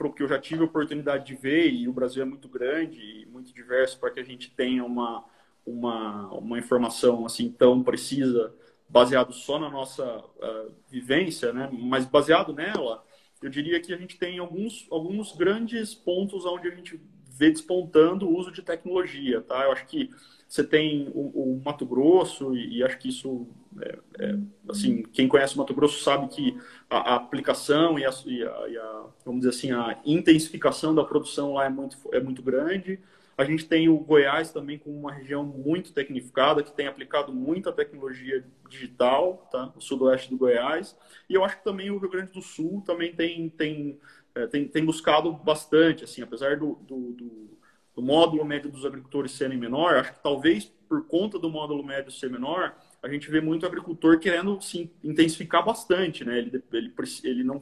[0.00, 2.98] o que eu já tive a oportunidade de ver, e o Brasil é muito grande
[2.98, 5.24] e muito diverso para que a gente tenha uma,
[5.64, 8.52] uma, uma informação assim tão precisa
[8.90, 11.70] baseado só na nossa uh, vivência, né?
[11.72, 13.04] mas baseado nela,
[13.40, 18.28] eu diria que a gente tem alguns, alguns grandes pontos onde a gente vê despontando
[18.28, 19.40] o uso de tecnologia.
[19.40, 19.64] Tá?
[19.64, 20.10] Eu acho que
[20.46, 23.46] você tem o, o Mato Grosso, e, e, acho que isso,
[23.80, 26.58] é, é, assim, quem conhece o Mato Grosso sabe que
[26.90, 31.04] a, a aplicação e a, e, a, e a, vamos dizer assim, a intensificação da
[31.04, 32.98] produção lá é muito, é muito grande.
[33.40, 37.72] A gente tem o Goiás também como uma região muito tecnificada, que tem aplicado muita
[37.72, 39.72] tecnologia digital, tá?
[39.74, 40.94] o sudoeste do Goiás.
[41.26, 43.98] E eu acho que também o Rio Grande do Sul também tem, tem,
[44.34, 47.58] é, tem, tem buscado bastante, assim, apesar do, do, do,
[47.96, 52.12] do módulo médio dos agricultores serem menor, acho que talvez por conta do módulo médio
[52.12, 56.40] ser menor, a gente vê muito agricultor querendo se intensificar bastante, né?
[56.40, 56.92] Ele, ele,
[57.24, 57.58] ele, não,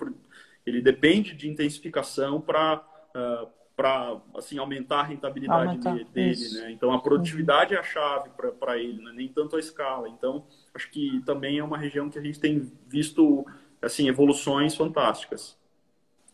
[0.67, 5.95] ele depende de intensificação para uh, para assim aumentar a rentabilidade aumentar.
[6.13, 6.73] dele, né?
[6.73, 7.79] Então a produtividade uhum.
[7.79, 9.13] é a chave para ele, né?
[9.15, 10.09] nem tanto a escala.
[10.09, 13.47] Então acho que também é uma região que a gente tem visto
[13.81, 15.57] assim evoluções fantásticas.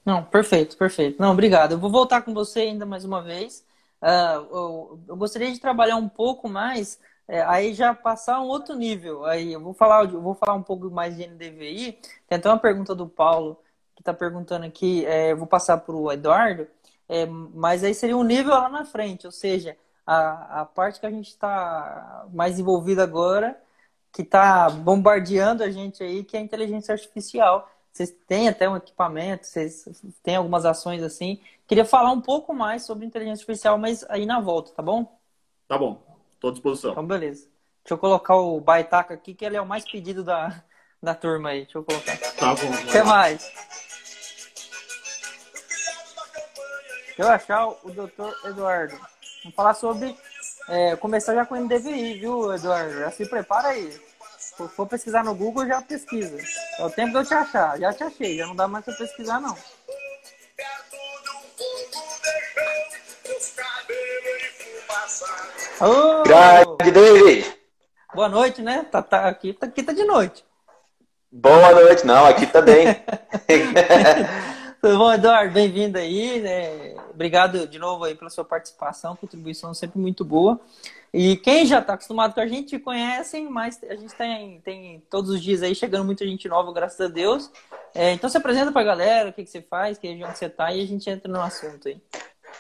[0.07, 1.21] Não, perfeito, perfeito.
[1.21, 1.73] Não, obrigado.
[1.73, 3.63] Eu vou voltar com você ainda mais uma vez.
[4.01, 8.75] Uh, eu, eu, gostaria de trabalhar um pouco mais, é, aí já passar um outro
[8.75, 9.27] nível.
[9.27, 11.99] Aí eu vou falar, eu vou falar um pouco mais de NDVI.
[12.27, 13.61] Tem até uma pergunta do Paulo
[13.95, 15.05] que está perguntando aqui.
[15.05, 16.67] É, eu vou passar para o Eduardo.
[17.09, 21.07] É, mas aí seria um nível lá na frente, ou seja, a, a parte que
[21.07, 23.59] a gente está mais envolvido agora,
[24.13, 27.69] que está bombardeando a gente aí, que é a inteligência artificial.
[27.93, 29.85] Vocês têm até um equipamento, vocês
[30.23, 31.41] têm algumas ações assim.
[31.67, 35.19] Queria falar um pouco mais sobre inteligência artificial, mas aí na volta, tá bom?
[35.69, 36.01] Tá bom,
[36.33, 36.93] estou à disposição.
[36.93, 37.49] Então, beleza.
[37.83, 40.63] Deixa eu colocar o Baitaca aqui, que ele é o mais pedido da,
[41.03, 41.65] da turma aí.
[41.65, 42.17] Deixa eu colocar.
[42.17, 42.89] Tá bom.
[42.89, 43.53] Até mais.
[47.19, 48.97] Eu achar o doutor Eduardo.
[49.43, 50.17] Vamos falar sobre.
[50.69, 52.99] É, começar já com o NDVI, viu, Eduardo?
[53.01, 54.01] Já se prepara aí.
[54.39, 56.39] Se for pesquisar no Google, já pesquisa.
[56.79, 57.79] É o tempo de eu te achar.
[57.79, 59.57] Já te achei, já não dá mais pra pesquisar, não.
[65.81, 66.23] Oh!
[66.23, 67.59] Grande David!
[68.15, 68.87] Boa noite, né?
[68.91, 70.45] Tá, tá, aqui, tá, aqui tá de noite.
[71.33, 72.87] Boa noite, não, aqui também.
[74.81, 75.53] Tudo bom, Eduardo?
[75.53, 76.41] Bem-vindo aí.
[76.41, 76.95] Né?
[77.15, 80.61] Obrigado de novo aí pela sua participação, contribuição sempre muito boa.
[81.13, 85.31] E quem já está acostumado com a gente conhece, mas a gente tem, tem todos
[85.31, 87.51] os dias aí chegando muita gente nova, graças a Deus.
[87.95, 90.39] É, então se apresenta para a galera, o que, que você faz, que região que
[90.39, 91.97] você está e a gente entra no assunto aí.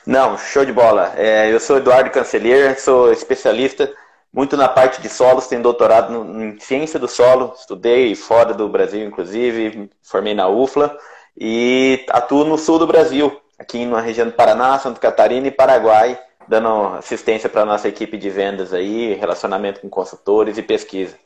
[0.07, 1.13] Não, show de bola.
[1.17, 3.93] É, eu sou Eduardo Cancelheiro, sou especialista
[4.35, 9.07] muito na parte de solos, tenho doutorado em ciência do solo, estudei fora do Brasil,
[9.07, 10.99] inclusive, formei na UFLA
[11.37, 16.21] e atuo no sul do Brasil, aqui na região do Paraná, Santa Catarina e Paraguai,
[16.49, 21.17] dando assistência para a nossa equipe de vendas aí, relacionamento com consultores e pesquisa.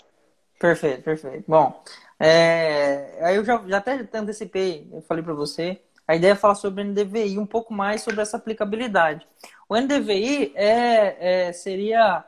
[0.59, 1.45] Perfeito, perfeito.
[1.47, 1.83] Bom,
[2.19, 6.55] é, aí eu já, já até antecipei, eu falei para você, a ideia é falar
[6.55, 9.27] sobre o NDVI, um pouco mais sobre essa aplicabilidade.
[9.69, 12.25] O NDVI é, é seria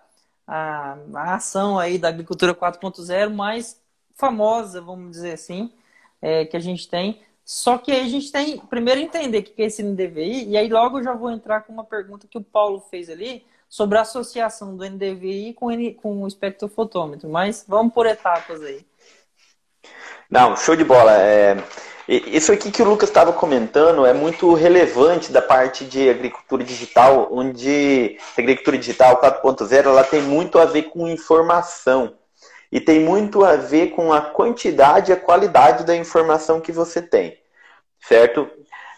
[0.46, 3.80] a, a ação aí da agricultura 4.0 mais
[4.14, 5.72] famosa, vamos dizer assim,
[6.20, 7.22] é, que a gente tem.
[7.52, 10.68] Só que aí a gente tem primeiro entender o que é esse NDVI, e aí
[10.68, 14.02] logo eu já vou entrar com uma pergunta que o Paulo fez ali sobre a
[14.02, 17.28] associação do NDVI com, N, com o espectrofotômetro.
[17.28, 18.86] Mas vamos por etapas aí.
[20.30, 21.10] Não, show de bola.
[21.20, 21.56] É,
[22.08, 27.30] isso aqui que o Lucas estava comentando é muito relevante da parte de agricultura digital,
[27.32, 32.14] onde a agricultura digital 4.0 ela tem muito a ver com informação
[32.70, 37.02] e tem muito a ver com a quantidade e a qualidade da informação que você
[37.02, 37.38] tem,
[38.00, 38.48] certo?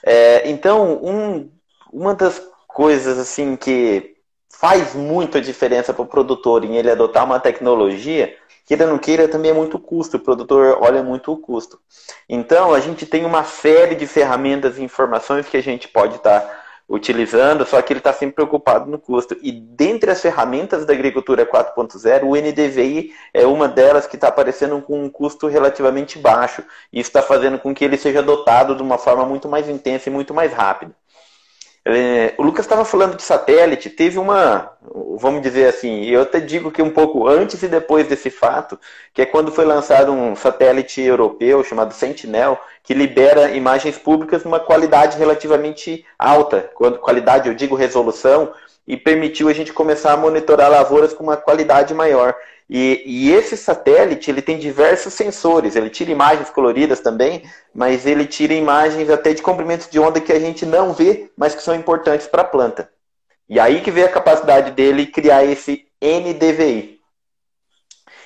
[0.04, 1.50] É, então, um,
[1.92, 4.16] uma das coisas assim que
[4.50, 9.28] faz muita diferença para o produtor em ele adotar uma tecnologia queira ou não queira,
[9.28, 11.80] também é muito custo, o produtor olha muito o custo.
[12.28, 16.40] Então, a gente tem uma série de ferramentas e informações que a gente pode estar
[16.40, 16.61] tá
[16.92, 19.34] utilizando, só que ele está sempre preocupado no custo.
[19.42, 24.80] E dentre as ferramentas da agricultura 4.0, o NDVI é uma delas que está aparecendo
[24.82, 26.62] com um custo relativamente baixo.
[26.92, 30.12] Isso está fazendo com que ele seja adotado de uma forma muito mais intensa e
[30.12, 30.94] muito mais rápida.
[31.84, 34.70] É, o Lucas estava falando de satélite, teve uma,
[35.18, 38.78] vamos dizer assim, eu até digo que um pouco antes e depois desse fato,
[39.12, 44.60] que é quando foi lançado um satélite europeu chamado Sentinel, que libera imagens públicas numa
[44.60, 48.52] qualidade relativamente alta, quando qualidade eu digo resolução,
[48.86, 52.34] e permitiu a gente começar a monitorar lavouras com uma qualidade maior.
[52.68, 57.42] E, e, esse satélite ele tem diversos sensores, ele tira imagens coloridas também,
[57.74, 61.54] mas ele tira imagens até de comprimentos de onda que a gente não vê, mas
[61.54, 62.90] que são importantes para a planta.
[63.48, 66.98] E aí que vem a capacidade dele criar esse NDVI.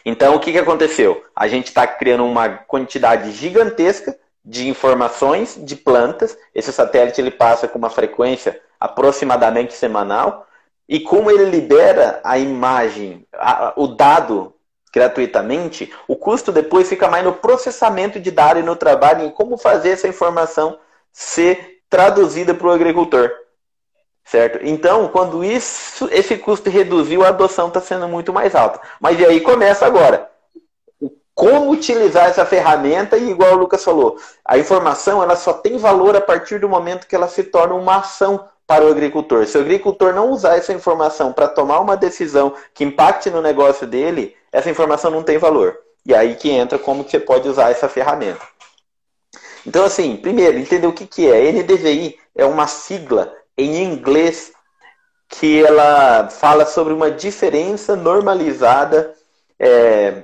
[0.05, 1.25] Então o que, que aconteceu?
[1.35, 6.39] A gente está criando uma quantidade gigantesca de informações de plantas.
[6.55, 10.46] Esse satélite ele passa com uma frequência aproximadamente semanal
[10.89, 14.55] e como ele libera a imagem, a, o dado
[14.93, 19.59] gratuitamente, o custo depois fica mais no processamento de dados e no trabalho em como
[19.59, 20.79] fazer essa informação
[21.13, 23.31] ser traduzida para o agricultor.
[24.25, 24.59] Certo?
[24.63, 28.81] Então, quando isso, esse custo reduziu, a adoção está sendo muito mais alta.
[29.01, 30.29] Mas e aí começa agora.
[31.33, 36.17] Como utilizar essa ferramenta e, igual o Lucas falou, a informação ela só tem valor
[36.17, 39.47] a partir do momento que ela se torna uma ação para o agricultor.
[39.47, 43.87] Se o agricultor não usar essa informação para tomar uma decisão que impacte no negócio
[43.87, 45.79] dele, essa informação não tem valor.
[46.05, 48.41] E aí que entra como que você pode usar essa ferramenta.
[49.67, 51.51] Então, assim, primeiro, entender o que, que é.
[51.51, 54.53] NDVI é uma sigla em inglês
[55.29, 59.13] que ela fala sobre uma diferença normalizada.
[59.59, 60.23] É,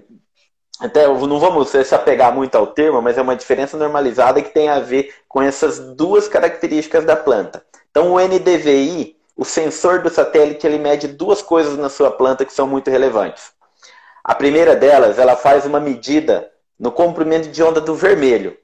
[0.79, 4.69] até não vamos se apegar muito ao termo, mas é uma diferença normalizada que tem
[4.69, 7.65] a ver com essas duas características da planta.
[7.93, 12.53] Então o NDVI, o sensor do satélite, ele mede duas coisas na sua planta que
[12.53, 13.53] são muito relevantes.
[14.25, 16.51] A primeira delas, ela faz uma medida
[16.81, 18.57] no comprimento de onda do vermelho.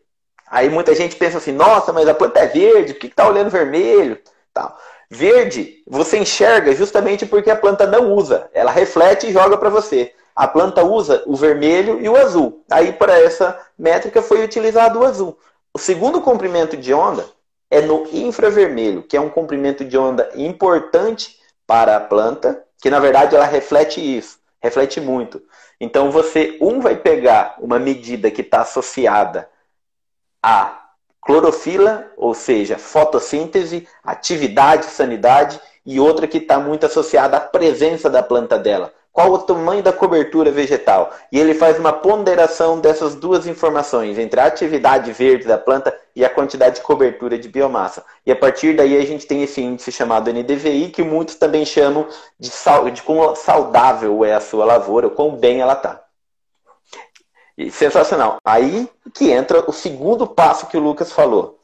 [0.50, 3.50] Aí muita gente pensa assim, nossa, mas a planta é verde, por que está olhando
[3.50, 4.18] vermelho?
[4.54, 4.78] Tal.
[5.10, 8.48] Verde, você enxerga justamente porque a planta não usa.
[8.54, 10.14] Ela reflete e joga para você.
[10.34, 12.64] A planta usa o vermelho e o azul.
[12.70, 15.38] Aí, para essa métrica, foi utilizado o azul.
[15.74, 17.26] O segundo comprimento de onda
[17.70, 22.98] é no infravermelho, que é um comprimento de onda importante para a planta, que na
[22.98, 25.42] verdade ela reflete isso, reflete muito.
[25.80, 29.48] Então você, um, vai pegar uma medida que está associada
[30.42, 38.08] a clorofila, ou seja, fotossíntese, atividade, sanidade, e outra que está muito associada à presença
[38.08, 41.12] da planta dela qual o tamanho da cobertura vegetal.
[41.32, 46.24] E ele faz uma ponderação dessas duas informações, entre a atividade verde da planta e
[46.24, 48.04] a quantidade de cobertura de biomassa.
[48.24, 52.06] E a partir daí a gente tem esse índice chamado NDVI, que muitos também chamam
[52.38, 56.00] de, sal, de quão saudável é a sua lavoura, quão bem ela está.
[57.72, 58.36] Sensacional.
[58.44, 61.58] Aí que entra o segundo passo que o Lucas falou.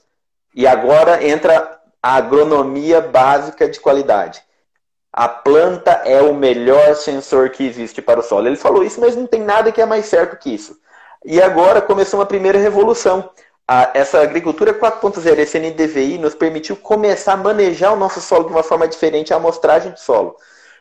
[0.56, 4.42] E agora entra a agronomia básica de qualidade.
[5.16, 8.48] A planta é o melhor sensor que existe para o solo.
[8.48, 10.76] Ele falou isso, mas não tem nada que é mais certo que isso.
[11.24, 13.30] E agora começou uma primeira revolução.
[13.66, 18.50] A, essa agricultura 4.0, esse NDVI, nos permitiu começar a manejar o nosso solo de
[18.50, 20.34] uma forma diferente, a amostragem de solo.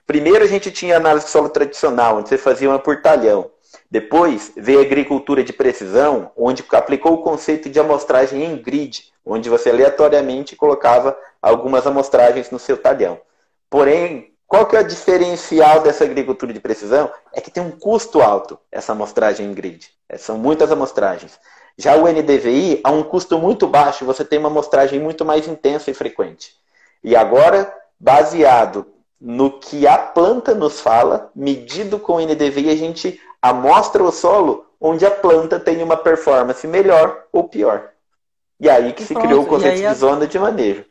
[0.07, 3.51] Primeiro a gente tinha análise de solo tradicional, onde você fazia uma por talhão.
[3.91, 9.47] Depois veio a agricultura de precisão, onde aplicou o conceito de amostragem em grid, onde
[9.47, 13.21] você aleatoriamente colocava algumas amostragens no seu talhão.
[13.73, 17.09] Porém, qual que é o diferencial dessa agricultura de precisão?
[17.33, 19.89] É que tem um custo alto essa amostragem em grid.
[20.07, 21.39] É, são muitas amostragens.
[21.75, 25.89] Já o NDVI, a um custo muito baixo, você tem uma amostragem muito mais intensa
[25.89, 26.53] e frequente.
[27.03, 28.85] E agora, baseado
[29.19, 34.67] no que a planta nos fala, medido com o NDVI, a gente amostra o solo
[34.79, 37.89] onde a planta tem uma performance melhor ou pior.
[38.59, 40.85] E aí que e se pronto, criou o conceito de zona de manejo.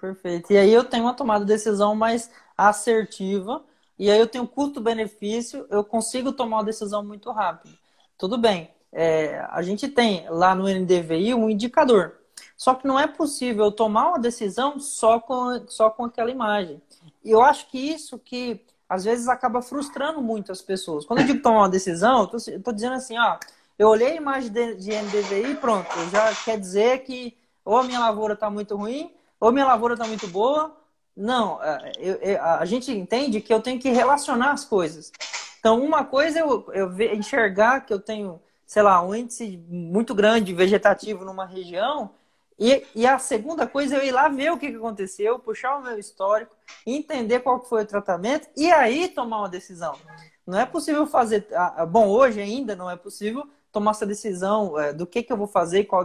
[0.00, 0.50] Perfeito.
[0.50, 3.62] E aí eu tenho uma tomada de decisão mais assertiva,
[3.98, 7.76] e aí eu tenho custo-benefício, eu consigo tomar uma decisão muito rápido.
[8.16, 12.16] Tudo bem, é, a gente tem lá no NDVI um indicador.
[12.56, 16.80] Só que não é possível tomar uma decisão só com, só com aquela imagem.
[17.22, 21.04] E eu acho que isso que às vezes acaba frustrando muito as pessoas.
[21.04, 23.38] Quando eu digo tomar uma decisão, eu estou dizendo assim, ó,
[23.78, 28.00] eu olhei a imagem de, de NDVI pronto, já quer dizer que ou a minha
[28.00, 30.76] lavoura está muito ruim, ou minha lavoura está muito boa.
[31.16, 35.10] Não, é, eu, eu, a gente entende que eu tenho que relacionar as coisas.
[35.58, 40.14] Então, uma coisa é eu, eu enxergar que eu tenho, sei lá, um índice muito
[40.14, 42.10] grande vegetativo numa região,
[42.60, 45.82] e, e, a segunda coisa é eu ir lá ver o que aconteceu, puxar o
[45.82, 46.54] meu histórico,
[46.86, 49.96] entender qual foi o tratamento e aí tomar uma decisão.
[50.46, 51.48] Não é possível fazer.
[51.88, 55.46] Bom, hoje ainda não é possível tomar essa decisão é, do que, que eu vou
[55.46, 56.04] fazer, qual,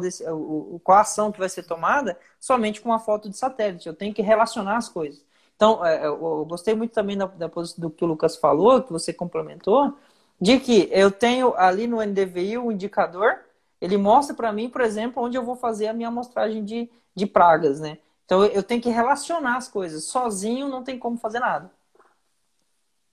[0.84, 3.88] qual a ação que vai ser tomada, somente com uma foto de satélite.
[3.88, 5.24] Eu tenho que relacionar as coisas.
[5.56, 9.14] Então, é, eu gostei muito também da, da, do que o Lucas falou, que você
[9.14, 9.98] complementou,
[10.40, 13.40] de que eu tenho ali no NDVI o um indicador
[13.86, 17.26] ele mostra para mim, por exemplo, onde eu vou fazer a minha amostragem de, de
[17.26, 17.98] pragas, né?
[18.26, 20.06] Então eu tenho que relacionar as coisas.
[20.06, 21.70] Sozinho não tem como fazer nada.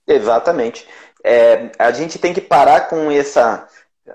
[0.07, 0.87] Exatamente.
[1.23, 3.67] É, a gente tem que parar com essa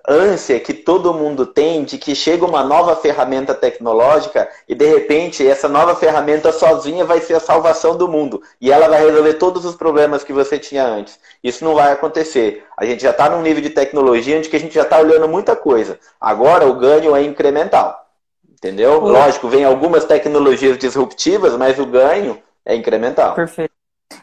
[0.06, 5.46] ânsia que todo mundo tem de que chega uma nova ferramenta tecnológica e de repente
[5.46, 9.64] essa nova ferramenta sozinha vai ser a salvação do mundo e ela vai resolver todos
[9.64, 11.18] os problemas que você tinha antes.
[11.42, 12.64] Isso não vai acontecer.
[12.76, 15.56] A gente já está num nível de tecnologia onde a gente já está olhando muita
[15.56, 15.98] coisa.
[16.20, 18.06] Agora o ganho é incremental.
[18.50, 19.00] Entendeu?
[19.00, 23.34] Lógico, vem algumas tecnologias disruptivas, mas o ganho é incremental.
[23.34, 23.72] Perfeito.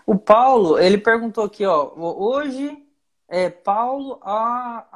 [0.06, 2.85] O Paulo, ele perguntou aqui, ó, hoje
[3.28, 4.90] é Paulo A-A-L-M-J.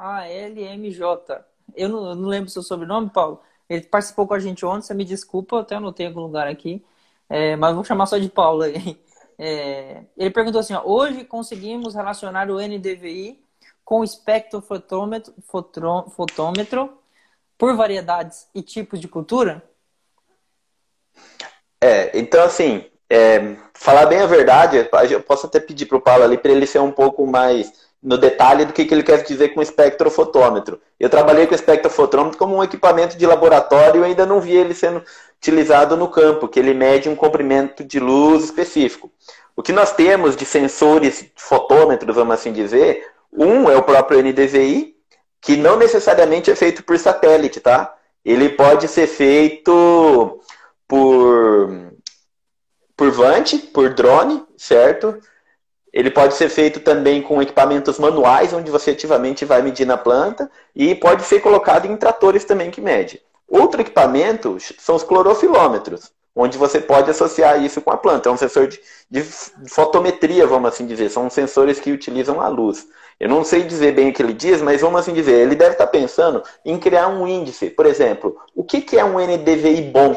[1.74, 3.40] Eu não, eu não lembro seu sobrenome, Paulo.
[3.68, 6.84] Ele participou com a gente ontem, você me desculpa, eu até anotei algum lugar aqui.
[7.28, 8.98] É, mas vou chamar só de Paulo aí.
[9.42, 13.42] É, ele perguntou assim: ó, hoje conseguimos relacionar o NDVI
[13.82, 16.98] com o espectrofotômetro fotômetro
[17.56, 19.62] por variedades e tipos de cultura?
[21.80, 26.22] É, então assim, é, falar bem a verdade, eu posso até pedir para o Paulo
[26.22, 29.50] ali para ele ser um pouco mais no detalhe do que, que ele quer dizer
[29.50, 30.80] com espectrofotômetro.
[30.98, 35.02] Eu trabalhei com espectrofotômetro como um equipamento de laboratório e ainda não vi ele sendo
[35.36, 39.10] utilizado no campo, que ele mede um comprimento de luz específico.
[39.54, 44.94] O que nós temos de sensores fotômetros, vamos assim dizer, um é o próprio NDVI,
[45.40, 47.94] que não necessariamente é feito por satélite, tá?
[48.24, 50.40] Ele pode ser feito
[50.86, 51.90] por
[52.96, 55.18] por vante, por drone, certo?
[55.92, 60.50] Ele pode ser feito também com equipamentos manuais, onde você ativamente vai medir na planta,
[60.74, 63.20] e pode ser colocado em tratores também que mede.
[63.48, 68.28] Outro equipamento são os clorofilômetros, onde você pode associar isso com a planta.
[68.28, 68.80] É um sensor de,
[69.10, 71.10] de fotometria, vamos assim dizer.
[71.10, 72.86] São sensores que utilizam a luz.
[73.18, 75.72] Eu não sei dizer bem o que ele diz, mas vamos assim dizer, ele deve
[75.72, 77.68] estar pensando em criar um índice.
[77.68, 80.16] Por exemplo, o que é um NDVI bom?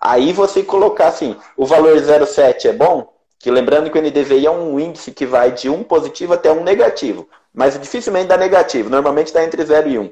[0.00, 3.11] Aí você colocar assim, o valor 0,7 é bom?
[3.42, 6.62] Que lembrando que o NDVI é um índice que vai de 1 positivo até 1
[6.62, 7.28] negativo.
[7.52, 8.88] Mas dificilmente dá negativo.
[8.88, 10.10] Normalmente está entre 0 e 1.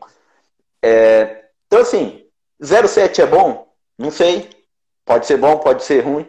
[0.83, 1.45] É...
[1.69, 2.25] Então, assim,
[2.61, 3.69] 0,7 é bom?
[3.97, 4.51] Não sei.
[5.05, 6.29] Pode ser bom, pode ser ruim.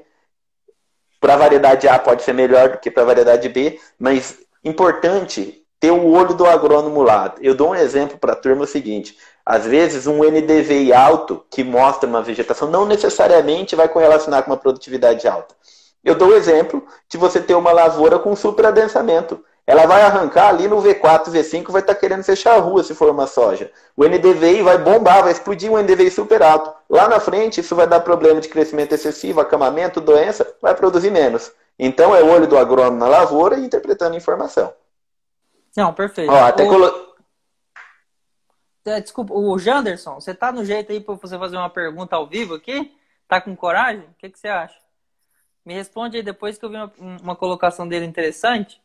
[1.20, 3.80] Para a variedade A pode ser melhor do que para a variedade B.
[3.98, 7.34] Mas importante ter o olho do agrônomo lá.
[7.42, 9.18] Eu dou um exemplo para a turma seguinte.
[9.44, 14.58] Às vezes, um NDVI alto que mostra uma vegetação não necessariamente vai correlacionar com uma
[14.58, 15.56] produtividade alta.
[16.04, 19.44] Eu dou o exemplo de você ter uma lavoura com superadensamento.
[19.68, 22.96] ela vai arrancar ali no V4, V5, vai estar tá querendo fechar a rua se
[22.96, 23.72] for uma soja.
[23.96, 26.74] O NDVI vai bombar, vai explodir um NDVI super alto.
[26.90, 31.52] Lá na frente, isso vai dar problema de crescimento excessivo, acamamento, doença, vai produzir menos.
[31.78, 34.74] Então é o olho do agrônomo na lavoura e interpretando informação.
[35.78, 36.32] Não, perfeito.
[36.32, 36.68] Ó, até o...
[36.68, 37.12] colo...
[38.84, 42.28] É, desculpa, o Janderson, você tá no jeito aí para você fazer uma pergunta ao
[42.28, 42.92] vivo aqui?
[43.28, 44.02] Tá com coragem?
[44.02, 44.81] O que, que você acha?
[45.66, 46.92] Me responde aí depois que eu vi uma,
[47.22, 48.82] uma colocação dele interessante.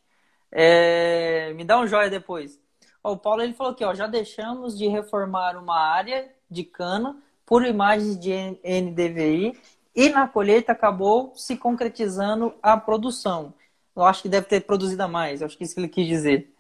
[0.53, 2.61] É, me dá um joia depois.
[3.03, 7.17] Ó, o Paulo ele falou aqui, ó, já deixamos de reformar uma área de cana
[7.45, 8.33] por imagens de
[8.65, 9.59] NDVI
[9.95, 13.55] e na colheita acabou se concretizando a produção.
[13.95, 16.53] Eu acho que deve ter produzido mais, eu acho que isso que ele quis dizer.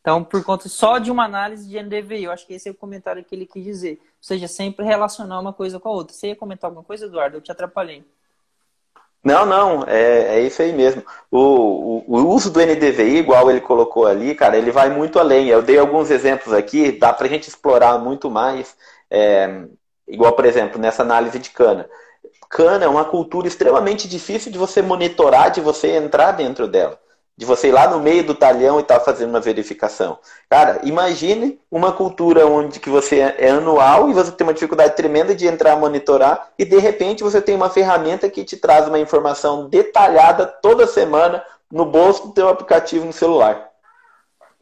[0.00, 2.74] Então, por conta só de uma análise de NDVI, eu acho que esse é o
[2.74, 3.98] comentário que ele quis dizer.
[4.00, 6.14] Ou seja, sempre relacionar uma coisa com a outra.
[6.14, 7.36] Você ia comentar alguma coisa, Eduardo?
[7.36, 8.04] Eu te atrapalhei.
[9.22, 11.04] Não, não, é, é isso aí mesmo.
[11.30, 15.48] O, o, o, uso do NDVI, igual ele colocou ali, cara, ele vai muito além.
[15.48, 18.74] Eu dei alguns exemplos aqui, dá para a gente explorar muito mais.
[19.10, 19.64] É,
[20.08, 21.88] igual, por exemplo, nessa análise de cana.
[22.48, 26.98] Cana é uma cultura extremamente difícil de você monitorar, de você entrar dentro dela
[27.40, 30.18] de você ir lá no meio do talhão e estar tá fazendo uma verificação.
[30.46, 35.34] Cara, imagine uma cultura onde que você é anual e você tem uma dificuldade tremenda
[35.34, 38.98] de entrar a monitorar e de repente você tem uma ferramenta que te traz uma
[38.98, 43.70] informação detalhada toda semana no bolso do teu aplicativo no celular.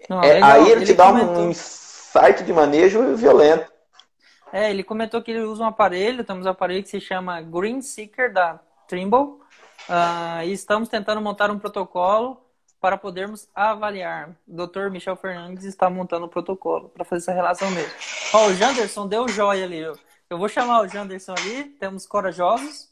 [0.09, 1.35] Não, é, aí ele, ele te dá comentou...
[1.35, 3.72] um insight de manejo violento.
[4.53, 7.83] É, ele comentou que ele usa um aparelho, temos um aparelho que se chama Green
[7.83, 12.47] Seeker da Trimble, uh, e estamos tentando montar um protocolo
[12.81, 14.31] para podermos avaliar.
[14.47, 14.91] O Dr.
[14.91, 17.93] Michel Fernandes está montando o protocolo para fazer essa relação mesmo.
[18.33, 19.81] Ó, o Janderson deu joia ali.
[19.81, 21.64] Eu, vou chamar o Janderson ali.
[21.81, 22.89] Temos corajosos.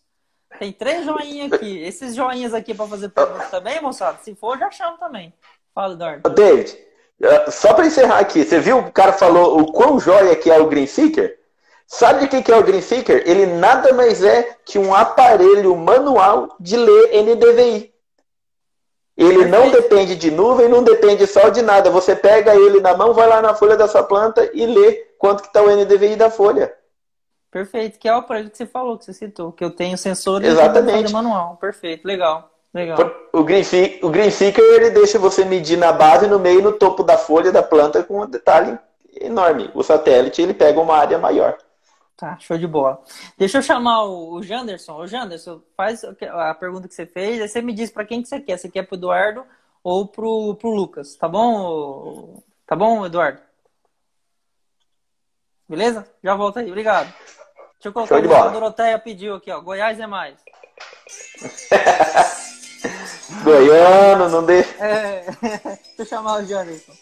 [0.59, 1.79] Tem três joinhas aqui.
[1.83, 4.19] Esses joinhas aqui para fazer perguntas também, moçada?
[4.23, 5.33] Se for, já chamo também.
[5.75, 6.31] Fala, Eduardo.
[6.31, 6.77] David,
[7.21, 8.45] uh, só para encerrar aqui.
[8.45, 11.39] Você viu o cara falou o quão joia que é o Green Seeker?
[11.87, 13.23] Sabe o que é o Green Seeker?
[13.25, 17.96] Ele nada mais é que um aparelho manual de ler NDVI.
[19.17, 21.91] Ele não depende de nuvem, não depende só de nada.
[21.91, 25.43] Você pega ele na mão, vai lá na folha da sua planta e lê quanto
[25.43, 26.75] que está o NDVI da folha.
[27.51, 30.43] Perfeito, que é o aparelho que você falou, que você citou, que eu tenho sensor
[30.43, 31.11] e Exatamente.
[31.13, 31.57] manual.
[31.57, 32.51] Perfeito, legal.
[32.75, 32.99] Legal.
[33.33, 33.63] O Green,
[34.03, 37.51] o Green Seeker ele deixa você medir na base, no meio, no topo da folha
[37.51, 38.79] da planta com um detalhe
[39.19, 39.71] enorme.
[39.75, 41.57] O satélite ele pega uma área maior.
[42.17, 43.03] Tá, show de bola.
[43.37, 44.97] Deixa eu chamar o Janderson.
[44.97, 48.29] O Janderson, faz a pergunta que você fez, aí você me diz para quem que
[48.29, 48.57] você quer.
[48.57, 49.45] Você quer pro Eduardo
[49.85, 52.43] ou pro, pro Lucas, tá bom?
[52.67, 53.39] Tá bom, Eduardo?
[55.69, 56.09] Beleza?
[56.23, 57.13] Já volto aí, obrigado.
[57.75, 59.61] Deixa eu colocar o que a Doroteia pediu aqui, ó.
[59.61, 60.39] Goiás é mais.
[63.45, 64.75] Goiano, não deixa.
[64.83, 65.23] É.
[65.23, 66.93] Deixa eu chamar o Janderson.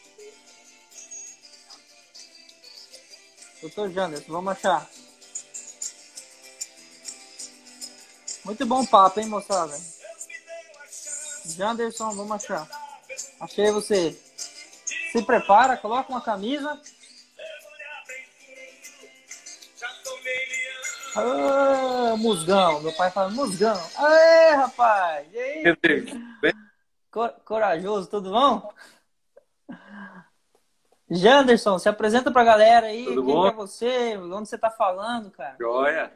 [3.63, 4.89] Doutor Janderson, vamos achar.
[8.45, 9.75] Muito bom papo, hein, moçada?
[11.47, 12.69] Janderson, vamos achar.
[13.41, 14.13] Achei você.
[15.13, 16.81] Se prepara, coloca uma camisa.
[21.17, 22.81] Ah, musgão.
[22.81, 23.81] Meu pai fala musgão.
[23.97, 25.27] Aê, rapaz.
[25.33, 25.65] E aí?
[27.45, 28.73] Corajoso, tudo bom?
[31.09, 33.05] Janderson, se apresenta pra galera aí.
[33.05, 33.47] Tudo Quem bom?
[33.47, 34.17] é você?
[34.17, 35.57] Onde você tá falando, cara?
[35.59, 36.13] Joia.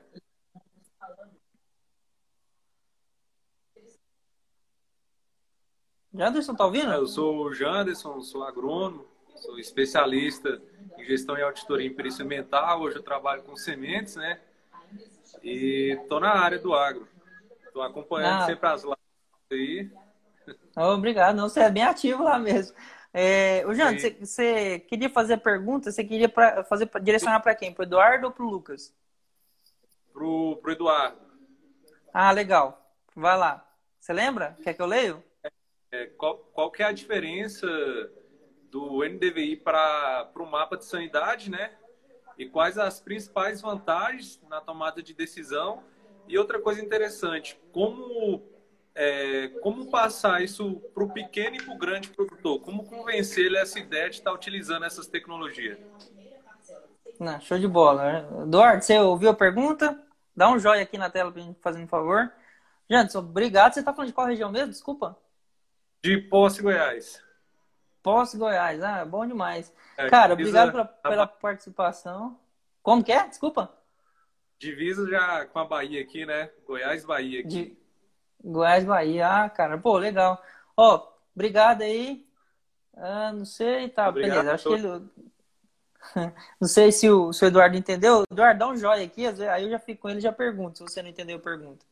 [6.14, 6.92] Janderson, tá ouvindo?
[6.92, 9.06] Eu sou o Janderson, sou agrônomo,
[9.36, 10.60] sou especialista
[10.96, 12.80] em gestão e auditoria em perícia ambiental.
[12.80, 14.40] Hoje eu trabalho com sementes, né?
[15.42, 17.06] E tô na área do agro.
[17.72, 18.46] Tô acompanhando ah.
[18.46, 18.98] sempre as lives
[19.52, 19.90] aí.
[20.76, 22.74] Obrigado, não, você é bem ativo lá mesmo.
[23.12, 27.40] É, o Jean, você, você queria fazer a pergunta, você queria pra, fazer, pra, direcionar
[27.40, 27.72] para quem?
[27.72, 28.94] Para Eduardo ou para o Lucas?
[30.12, 31.18] Pro, pro Eduardo.
[32.12, 32.94] Ah, legal.
[33.14, 33.66] Vai lá.
[33.98, 34.56] Você lembra?
[34.62, 35.22] Quer que eu leio?
[35.90, 37.66] É, qual, qual que é a diferença
[38.70, 41.72] do NDVI para o mapa de sanidade, né?
[42.36, 45.82] E quais as principais vantagens na tomada de decisão?
[46.28, 48.42] E outra coisa interessante, como,
[48.94, 52.60] é, como passar isso para o pequeno e para o grande produtor?
[52.60, 55.78] Como convencer ele essa ideia de estar utilizando essas tecnologias?
[57.18, 58.28] Não, show de bola.
[58.42, 60.00] Eduardo, você ouviu a pergunta?
[60.36, 62.30] Dá um joinha aqui na tela para fazendo um favor.
[62.88, 63.72] Janderson, obrigado.
[63.72, 64.70] Você está falando de qual região mesmo?
[64.70, 65.18] Desculpa.
[66.02, 67.22] De Posse, Goiás.
[68.02, 68.82] Posse, Goiás.
[68.82, 69.72] Ah, bom demais.
[69.96, 72.38] É, Cara, obrigado pela, pela participação.
[72.82, 73.26] Como que é?
[73.26, 73.72] Desculpa.
[74.58, 76.50] Divisa já com a Bahia aqui, né?
[76.66, 77.48] Goiás, Bahia aqui.
[77.48, 77.78] De...
[78.42, 79.28] Goiás, Bahia.
[79.28, 80.42] Ah, cara, pô, legal.
[80.76, 82.26] Ó, obrigado aí.
[82.96, 84.38] Ah, não sei, tá, Obrigado.
[84.38, 84.54] beleza.
[84.54, 85.08] Acho que ele.
[86.60, 88.24] Não sei se o, se o Eduardo entendeu.
[88.30, 90.78] Eduardo, dá um joia aqui, aí eu já fico com ele e já pergunto.
[90.78, 91.84] Se você não entendeu, pergunta.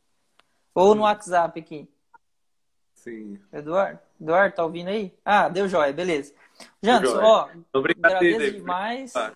[0.73, 1.87] Ou no WhatsApp aqui.
[2.97, 3.39] Sim.
[3.53, 3.99] Eduardo?
[4.19, 5.13] Eduardo, tá ouvindo aí?
[5.23, 6.33] Ah, deu joia, beleza.
[6.81, 7.25] Jantos, joia.
[7.25, 8.57] ó, Obrigado, agradeço David.
[8.59, 9.13] demais.
[9.13, 9.31] Tá.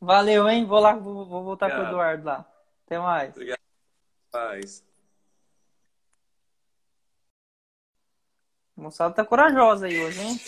[0.00, 0.64] Valeu, hein?
[0.64, 1.92] Vou lá, vou, vou voltar com o Obrigado.
[1.94, 2.46] Eduardo lá.
[2.86, 3.34] Até mais.
[4.30, 4.84] Paz.
[8.76, 10.40] A moçada tá corajosa aí hoje, hein?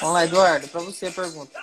[0.00, 1.60] Vamos lá, Eduardo, pra você a pergunta.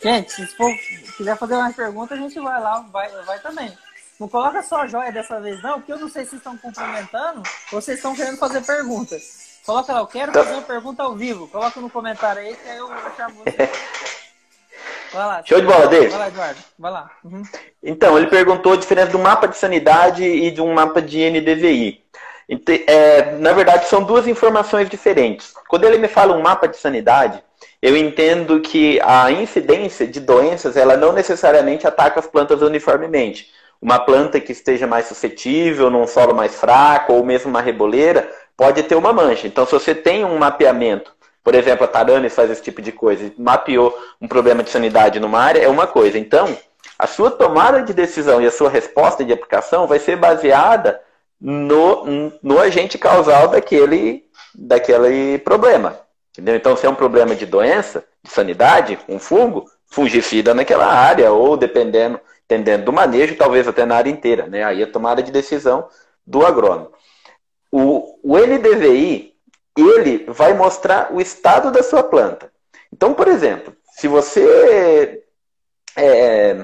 [0.00, 0.70] Gente, se for,
[1.16, 3.76] quiser fazer mais perguntas, a gente vai lá, vai, vai também.
[4.18, 7.42] Não coloca só joia dessa vez, não, porque eu não sei se vocês estão cumprimentando
[7.72, 9.60] ou vocês estão querendo fazer perguntas.
[9.64, 11.46] Coloca lá, eu quero fazer uma pergunta ao vivo.
[11.48, 13.70] Coloca no comentário aí que aí eu, chamo você.
[15.12, 15.42] Vai lá.
[15.44, 16.10] Show de bola, David.
[16.10, 16.60] Vai lá, Eduardo.
[16.78, 17.10] Vai lá.
[17.24, 17.42] Uhum.
[17.82, 22.04] Então, ele perguntou a diferença do mapa de sanidade e de um mapa de NDVI.
[22.86, 25.52] É, na verdade, são duas informações diferentes.
[25.68, 27.42] Quando ele me fala um mapa de sanidade,
[27.80, 33.50] eu entendo que a incidência de doenças, ela não necessariamente ataca as plantas uniformemente.
[33.80, 38.82] Uma planta que esteja mais suscetível, num solo mais fraco, ou mesmo uma reboleira, pode
[38.82, 39.46] ter uma mancha.
[39.46, 41.12] Então, se você tem um mapeamento,
[41.44, 45.40] por exemplo, a Taranis faz esse tipo de coisa, mapeou um problema de sanidade numa
[45.40, 46.18] área, é uma coisa.
[46.18, 46.56] Então,
[46.98, 51.00] a sua tomada de decisão e a sua resposta de aplicação vai ser baseada
[51.40, 54.24] no, no agente causal daquele,
[54.54, 56.00] daquele problema.
[56.32, 56.56] Entendeu?
[56.56, 61.56] Então, se é um problema de doença, de sanidade, um fungo, fungicida naquela área, ou
[61.56, 64.46] dependendo, dependendo do manejo, talvez até na área inteira.
[64.46, 64.64] Né?
[64.64, 65.86] Aí a tomada de decisão
[66.26, 66.90] do agrônomo.
[67.70, 69.34] O, o NDVI,
[69.76, 72.50] ele vai mostrar o estado da sua planta.
[72.90, 75.22] Então, por exemplo, se você
[75.94, 76.56] é,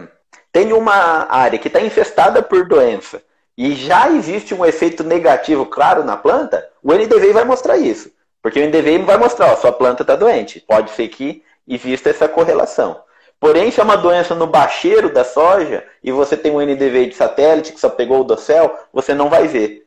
[0.51, 3.22] tem uma área que está infestada por doença
[3.57, 8.11] e já existe um efeito negativo claro na planta, o NDVI vai mostrar isso.
[8.43, 10.61] Porque o NDVI vai mostrar, ó, sua planta está doente.
[10.61, 13.03] Pode ser que exista essa correlação.
[13.45, 17.14] Porém, se é uma doença no bacheiro da soja e você tem um NDVI de
[17.14, 19.86] satélite que só pegou o dossel, você não vai ver.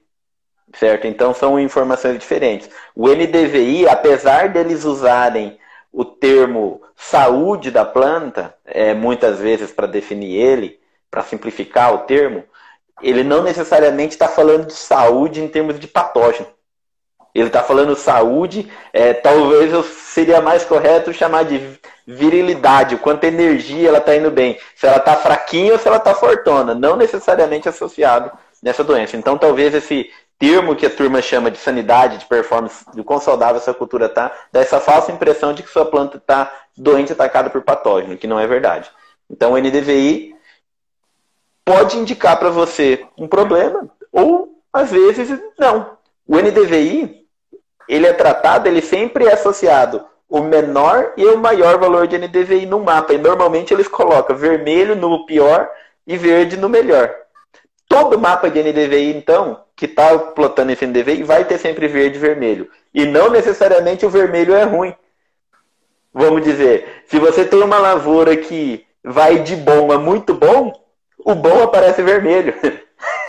[0.75, 1.07] Certo?
[1.07, 2.69] Então são informações diferentes.
[2.95, 5.57] O NDVI, apesar deles usarem
[5.91, 10.79] o termo saúde da planta, é, muitas vezes para definir ele,
[11.09, 12.43] para simplificar o termo,
[13.01, 16.47] ele não necessariamente está falando de saúde em termos de patógeno.
[17.39, 23.25] Ele está falando saúde, é, talvez eu seria mais correto chamar de virilidade, o quanto
[23.25, 24.57] energia ela está indo bem.
[24.75, 28.31] Se ela está fraquinha ou se ela está fortona, não necessariamente associado
[28.63, 29.15] nessa doença.
[29.15, 30.09] Então talvez esse
[30.39, 34.31] termo que a turma chama de sanidade, de performance, de quão saudável essa cultura está,
[34.51, 38.39] dá essa falsa impressão de que sua planta está doente, atacada por patógeno, que não
[38.39, 38.89] é verdade.
[39.29, 40.35] Então o NDVI
[41.63, 45.97] pode indicar para você um problema ou às vezes não.
[46.27, 47.26] O NDVI
[47.87, 52.65] ele é tratado, ele sempre é associado o menor e o maior valor de NDVI
[52.65, 53.13] no mapa.
[53.13, 55.69] E normalmente eles colocam vermelho no pior
[56.05, 57.13] e verde no melhor.
[57.87, 62.19] Todo mapa de NDVI, então, que está plotando esse NDVI, vai ter sempre verde e
[62.19, 62.69] vermelho.
[62.93, 64.93] E não necessariamente o vermelho é ruim.
[66.13, 70.73] Vamos dizer, se você tem uma lavoura que vai de bom a muito bom,
[71.19, 72.53] o bom aparece vermelho.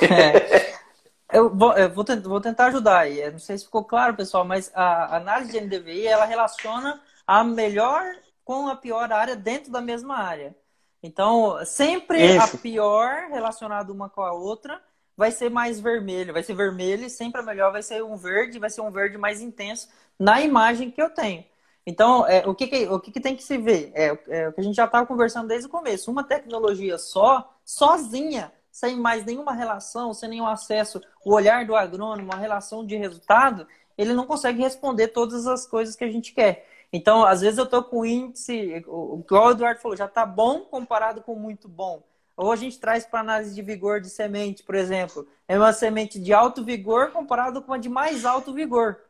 [0.03, 0.69] É.
[1.33, 3.31] Eu vou, eu vou, tent- vou tentar ajudar aí.
[3.31, 8.05] Não sei se ficou claro, pessoal, mas a análise de NDVI ela relaciona a melhor
[8.45, 10.57] com a pior área dentro da mesma área.
[11.03, 14.81] Então, sempre a pior relacionada uma com a outra
[15.17, 18.59] vai ser mais vermelho, vai ser vermelho e sempre a melhor vai ser um verde,
[18.59, 21.45] vai ser um verde mais intenso na imagem que eu tenho.
[21.87, 23.93] Então, é, o, que, que- o que, que tem que se ver?
[23.95, 26.11] É, é o que a gente já estava conversando desde o começo.
[26.11, 32.33] Uma tecnologia só, sozinha, sem mais nenhuma relação, sem nenhum acesso, o olhar do agrônomo,
[32.33, 33.67] a relação de resultado,
[33.97, 36.65] ele não consegue responder todas as coisas que a gente quer.
[36.93, 41.21] Então, às vezes eu estou com índice, igual o Eduardo falou, já está bom comparado
[41.23, 42.05] com muito bom.
[42.37, 45.27] Ou a gente traz para análise de vigor de semente, por exemplo.
[45.49, 49.01] É uma semente de alto vigor comparado com uma de mais alto vigor.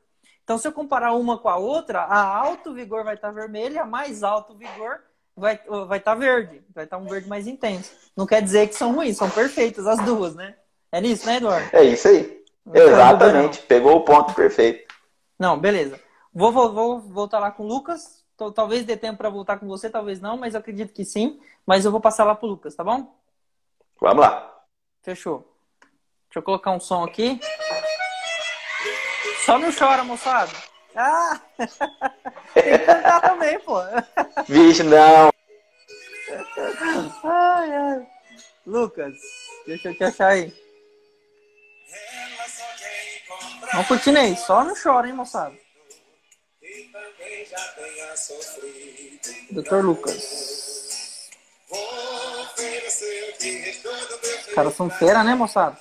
[0.45, 3.87] Então, se eu comparar uma com a outra, a alto vigor vai estar vermelha, a
[3.87, 5.03] mais alto vigor
[5.39, 6.63] vai vai estar verde.
[6.75, 7.93] Vai estar um verde mais intenso.
[8.17, 10.55] Não quer dizer que são ruins, são perfeitas as duas, né?
[10.91, 11.69] É nisso, né, Eduardo?
[11.73, 12.43] É isso aí.
[12.65, 13.63] Não Exatamente.
[13.63, 14.93] Pegou o ponto perfeito.
[15.39, 16.01] Não, beleza.
[16.33, 18.25] Vou, vou, vou voltar lá com o Lucas.
[18.37, 21.41] Tal- Talvez dê tempo para voltar com você, talvez não, mas eu acredito que sim.
[21.67, 23.15] Mas eu vou passar lá pro Lucas, tá bom?
[24.01, 24.55] Vamos lá.
[25.03, 25.53] Fechou.
[26.29, 27.41] Deixa eu colocar um som aqui.
[29.45, 30.53] Só não chora, moçada.
[30.95, 31.41] Ah!
[32.55, 33.81] Tem que cantar também, pô.
[34.49, 35.31] Vixe, não.
[37.25, 38.07] Ai, ai.
[38.67, 39.15] Lucas,
[39.67, 40.53] deixa eu te achar aí.
[41.91, 43.71] Ela só quem compra.
[43.73, 45.57] Vamos curtindo aí, só não chora, hein, moçada.
[46.63, 49.53] E também já tenha sofrido.
[49.53, 50.59] Doutor Lucas.
[54.49, 55.79] Os caras são fera, né, moçada?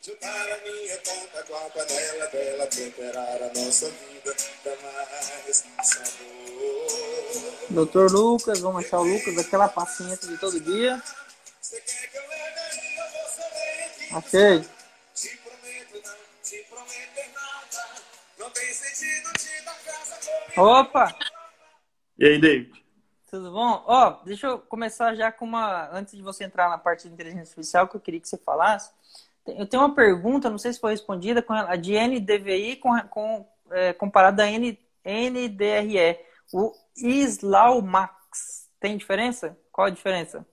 [0.00, 4.15] Juntar a minha conta com a panela dela, temperar a nossa vida,
[5.76, 6.26] mais sabor.
[7.70, 11.02] Doutor Lucas, vamos achar o Lucas, aquela paciência de todo dia.
[11.60, 14.60] Você quer que eu leve aí, eu vou saber que Achei.
[15.14, 18.02] te prometo não, te prometer nada.
[18.38, 20.62] Não tem sentido te dar casa comigo.
[20.62, 21.18] Opa!
[22.18, 22.84] E aí, David?
[23.28, 23.82] Tudo bom?
[23.86, 25.90] Ó, deixa eu começar já com uma.
[25.90, 28.90] Antes de você entrar na parte de inteligência artificial, que eu queria que você falasse.
[29.46, 33.46] Eu tenho uma pergunta, não sei se foi respondida, com a de NDVI com, com,
[33.70, 36.18] é, comparada a N, NDRE.
[36.52, 38.70] O Islaumax.
[38.80, 39.58] Tem diferença?
[39.72, 40.46] Qual a diferença?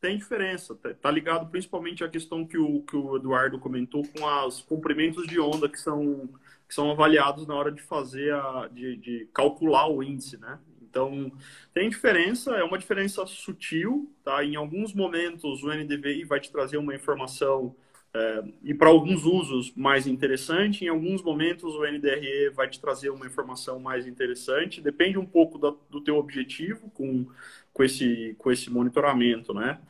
[0.00, 4.24] Tem diferença, tá- tá ligado principalmente à questão que o, que o Eduardo comentou com
[4.46, 6.26] os comprimentos de onda que são,
[6.66, 10.58] que são avaliados na hora de fazer a, de, de calcular o índice, né?
[10.80, 11.30] Então,
[11.74, 14.42] tem diferença, é uma diferença sutil, tá?
[14.42, 17.76] Em alguns momentos o NDVI vai te trazer uma informação
[18.14, 23.10] é, e para alguns usos mais interessante, em alguns momentos o NDRE vai te trazer
[23.10, 27.26] uma informação mais interessante, depende um pouco da- do teu objetivo com,
[27.72, 29.80] com, esse, com esse monitoramento, né?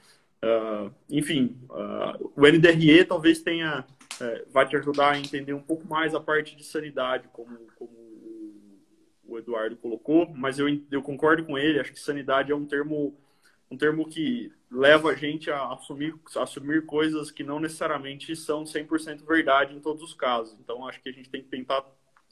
[0.43, 3.85] Ah, enfim, ah, o NDRE talvez tenha,
[4.21, 7.91] eh, vai te ajudar a entender um pouco mais a parte de sanidade, como, como
[9.27, 13.15] o Eduardo colocou, mas eu, eu concordo com ele, acho que sanidade é um termo,
[13.71, 18.65] um termo que leva a gente a assumir, a assumir coisas que não necessariamente são
[18.65, 20.59] 100% verdade em todos os casos.
[20.61, 21.85] Então, acho que a gente tem que tentar,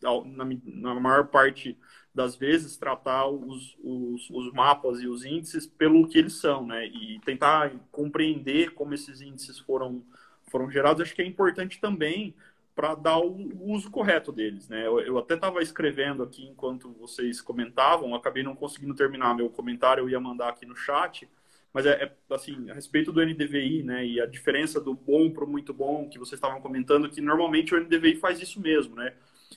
[0.03, 1.78] na, na maior parte
[2.12, 6.86] das vezes, tratar os, os, os mapas e os índices pelo que eles são, né?
[6.86, 10.05] E tentar compreender como esses índices foram,
[10.51, 11.03] foram gerados.
[11.03, 12.34] Acho que é importante também
[12.79, 14.87] para dar o uso correto deles, né?
[14.87, 20.03] Eu, eu até estava escrevendo aqui enquanto vocês comentavam, acabei não conseguindo terminar meu comentário,
[20.03, 21.29] eu ia mandar aqui no chat,
[21.74, 25.43] mas é, é, assim, a respeito do NDVI, né, e a diferença do bom para
[25.43, 29.12] o muito bom que vocês estavam comentando, que normalmente o NDVI faz isso mesmo, né?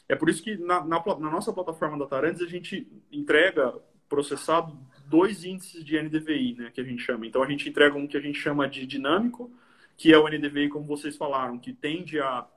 [0.09, 3.71] É por isso que na, na, na nossa plataforma da Tarantes a gente entrega
[4.09, 7.27] processado dois índices de NDVI, né, que a gente chama.
[7.27, 9.51] Então a gente entrega um que a gente chama de dinâmico,
[9.95, 12.47] que é o NDVI, como vocês falaram, que tende a,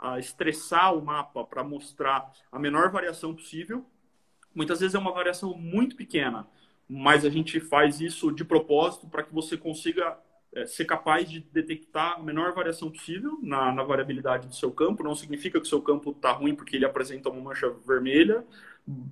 [0.00, 3.84] a, estressar o mapa para mostrar a menor variação possível.
[4.54, 6.46] Muitas vezes é uma variação muito pequena,
[6.88, 10.18] mas a gente faz isso de propósito para que você consiga
[10.54, 15.04] é, ser capaz de detectar a menor variação possível na, na variabilidade do seu campo.
[15.04, 18.44] Não significa que o seu campo está ruim porque ele apresenta uma mancha vermelha.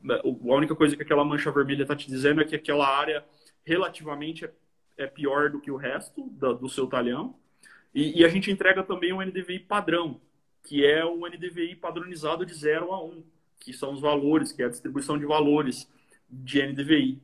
[0.09, 3.25] A única coisa que aquela mancha vermelha está te dizendo é que aquela área
[3.65, 4.53] relativamente é,
[4.97, 7.37] é pior do que o resto da, do seu talhão.
[7.95, 10.21] E, e, a gente entrega também um NDVI padrão,
[10.65, 13.23] que é o NDVI padronizado de 0 a 1,
[13.61, 15.89] que são os valores, que é a distribuição de valores
[16.29, 17.21] de NDVI.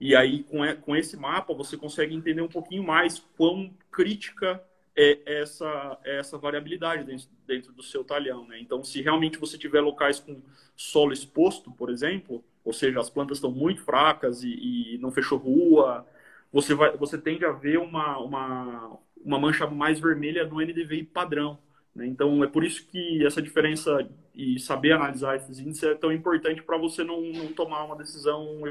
[0.00, 0.44] E aí,
[0.82, 4.62] com, esse mapa, você consegue entender um pouquinho mais quão crítica
[4.96, 8.46] é essa, essa variabilidade dentro, dentro do seu talhão.
[8.46, 8.60] Né?
[8.60, 10.40] Então, se realmente você tiver locais com
[10.76, 15.38] solo exposto, por exemplo, ou seja, as plantas estão muito fracas e, e não fechou
[15.38, 16.06] rua,
[16.52, 21.58] você, vai, você tende a ver uma, uma, uma mancha mais vermelha no NDVI padrão.
[21.94, 22.06] Né?
[22.06, 26.62] Então, é por isso que essa diferença e saber analisar esses índices é tão importante
[26.62, 28.62] para você não, não, tomar uma decisão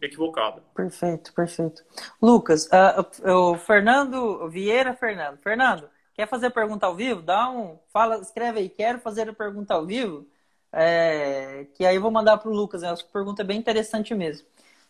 [0.00, 0.62] equivocada.
[0.74, 1.84] Perfeito, perfeito.
[2.20, 5.38] Lucas, uh, o Fernando Vieira Fernando.
[5.38, 7.22] Fernando, quer fazer pergunta ao vivo?
[7.22, 7.78] Dá um.
[7.92, 10.26] Fala, escreve aí, quero fazer a pergunta ao vivo.
[10.72, 12.82] É, que aí eu vou mandar para o Lucas.
[12.82, 12.90] Né?
[12.90, 14.46] Essa pergunta é bem interessante mesmo.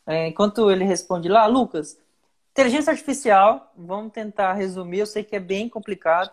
[0.07, 1.99] É, enquanto ele responde lá, Lucas,
[2.53, 6.31] inteligência artificial, vamos tentar resumir, eu sei que é bem complicado.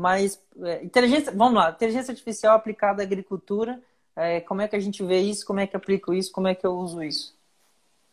[0.00, 3.78] Mas é, inteligência, vamos lá, inteligência artificial aplicada à agricultura,
[4.16, 6.54] é, como é que a gente vê isso, como é que aplico isso, como é
[6.54, 7.38] que eu uso isso?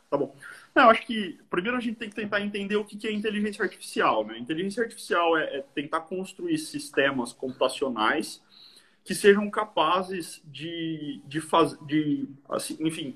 [0.10, 0.36] Tá bom.
[0.76, 4.26] Eu acho que primeiro a gente tem que tentar entender o que é inteligência artificial.
[4.26, 4.38] Né?
[4.38, 8.44] Inteligência artificial é, é tentar construir sistemas computacionais
[9.06, 13.16] que sejam capazes de, de fazer, de, assim, enfim,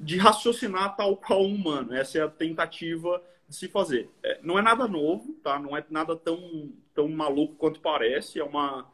[0.00, 1.94] de raciocinar tal qual um humano.
[1.94, 4.10] Essa é a tentativa de se fazer.
[4.20, 5.60] É, não é nada novo, tá?
[5.60, 8.38] Não é nada tão, tão maluco quanto parece.
[8.38, 8.86] É uma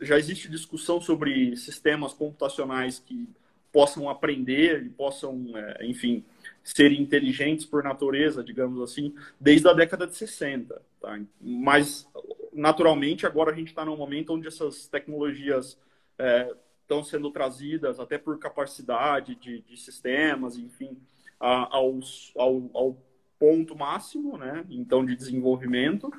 [0.00, 3.28] já existe discussão sobre sistemas computacionais que
[3.72, 6.24] possam aprender e possam, é, enfim,
[6.64, 10.80] ser inteligentes por natureza, digamos assim, desde a década de 60.
[11.00, 11.20] Tá?
[11.40, 12.08] Mas,
[12.52, 15.78] naturalmente, agora a gente está num momento onde essas tecnologias
[16.18, 20.96] é, estão sendo trazidas até por capacidade de, de sistemas, enfim,
[21.38, 22.96] a, aos, ao, ao
[23.38, 24.64] ponto máximo, né?
[24.70, 26.10] Então, de desenvolvimento.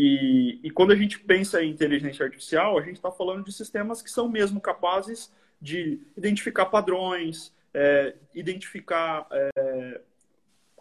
[0.00, 4.00] E, e quando a gente pensa em inteligência artificial, a gente está falando de sistemas
[4.00, 10.00] que são mesmo capazes de identificar padrões, é, identificar é,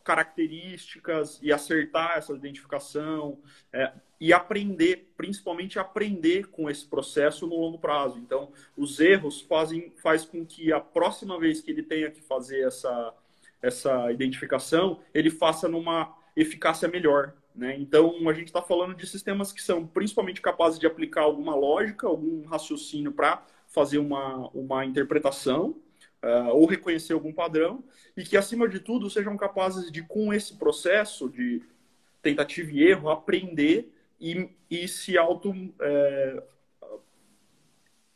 [0.04, 3.40] características e acertar essa identificação
[3.74, 3.92] é,
[4.22, 8.20] e aprender, principalmente aprender com esse processo no longo prazo.
[8.20, 12.68] Então, os erros fazem faz com que a próxima vez que ele tenha que fazer
[12.68, 13.16] essa
[13.60, 17.34] essa identificação, ele faça numa eficácia melhor.
[17.58, 17.76] Né?
[17.80, 22.06] Então, a gente está falando de sistemas que são principalmente capazes de aplicar alguma lógica,
[22.06, 25.76] algum raciocínio para fazer uma, uma interpretação
[26.24, 27.84] uh, ou reconhecer algum padrão
[28.16, 31.64] e que, acima de tudo, sejam capazes de, com esse processo de
[32.22, 33.92] tentativa e erro, aprender
[34.22, 35.52] e, e se auto.
[35.82, 36.44] É,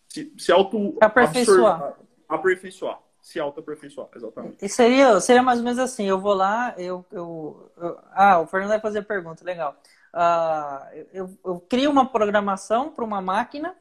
[0.08, 1.98] se, se auto aperfeiçoar.
[2.30, 4.66] aperfeiçoar se auto-aperfeiçoar, exatamente.
[4.66, 8.48] E seria, seria mais ou menos assim, eu vou lá, eu, eu, eu ah, o
[8.48, 9.78] Fernando vai fazer pergunta, legal.
[10.14, 13.76] Uh, eu, eu, crio uma programação para uma máquina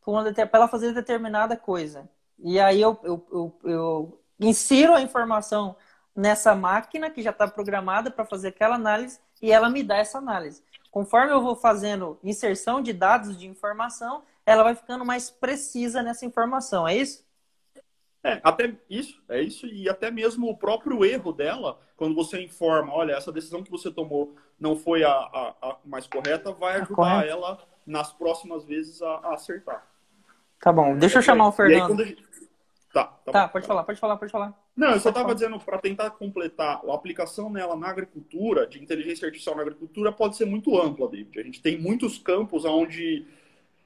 [0.00, 2.08] para ela fazer determinada coisa.
[2.38, 5.76] E aí eu, eu, eu, insiro a informação
[6.14, 10.18] nessa máquina que já está programada para fazer aquela análise e ela me dá essa
[10.18, 10.62] análise.
[10.90, 16.24] Conforme eu vou fazendo inserção de dados de informação, ela vai ficando mais precisa nessa
[16.24, 17.25] informação, é isso?
[18.26, 22.92] É, até isso, é isso, e até mesmo o próprio erro dela, quando você informa,
[22.92, 27.24] olha, essa decisão que você tomou não foi a, a, a mais correta, vai ajudar
[27.24, 27.56] ela
[27.86, 29.86] nas próximas vezes a, a, acertar.
[30.60, 32.04] Tá bom, deixa eu chamar o Fernando.
[32.04, 32.26] Gente...
[32.92, 34.52] Tá, tá, tá pode falar, pode falar, pode falar.
[34.74, 39.26] Não, eu só estava dizendo, para tentar completar, a aplicação nela na agricultura, de inteligência
[39.26, 41.38] artificial na agricultura, pode ser muito ampla, David.
[41.38, 43.24] A gente tem muitos campos onde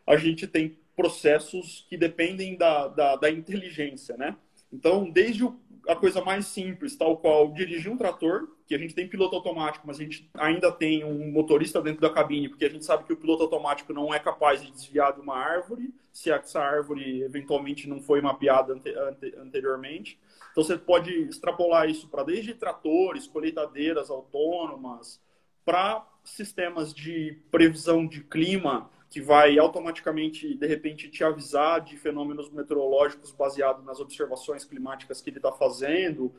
[0.07, 4.37] a gente tem processos que dependem da, da, da inteligência, né?
[4.73, 5.45] Então, desde
[5.89, 9.87] a coisa mais simples, tal qual dirigir um trator, que a gente tem piloto automático,
[9.87, 13.13] mas a gente ainda tem um motorista dentro da cabine, porque a gente sabe que
[13.13, 17.89] o piloto automático não é capaz de desviar de uma árvore, se essa árvore eventualmente
[17.89, 20.19] não foi mapeada ante, ante, anteriormente.
[20.53, 25.21] Então, você pode extrapolar isso para desde tratores, colheitadeiras autônomas,
[25.65, 32.49] para sistemas de previsão de clima, que vai automaticamente, de repente, te avisar de fenômenos
[32.49, 36.33] meteorológicos baseados nas observações climáticas que ele está fazendo,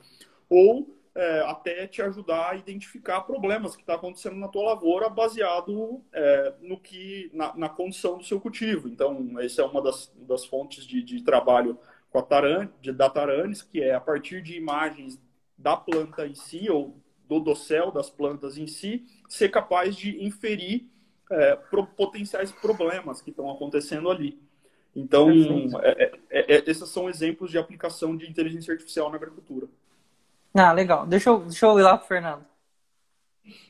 [0.49, 5.09] ou é, até te ajudar a identificar problemas que estão tá acontecendo na tua lavoura
[5.09, 8.87] baseado é, no que na, na, condição do seu cultivo.
[8.87, 11.77] Então, essa é uma das, das fontes de, de trabalho
[12.09, 15.19] com a Taran, de, da Taranis, que é a partir de imagens
[15.57, 16.95] da planta em si, ou
[17.27, 20.89] do dossel das plantas em si, ser capaz de inferir
[21.31, 24.39] é, pro, potenciais problemas que estão acontecendo ali.
[24.95, 25.29] Então,
[25.81, 29.67] é, é, é, esses são exemplos de aplicação de inteligência artificial na agricultura.
[30.53, 31.07] Ah, legal.
[31.07, 32.45] Deixa eu, deixa eu ir lá pro Fernando.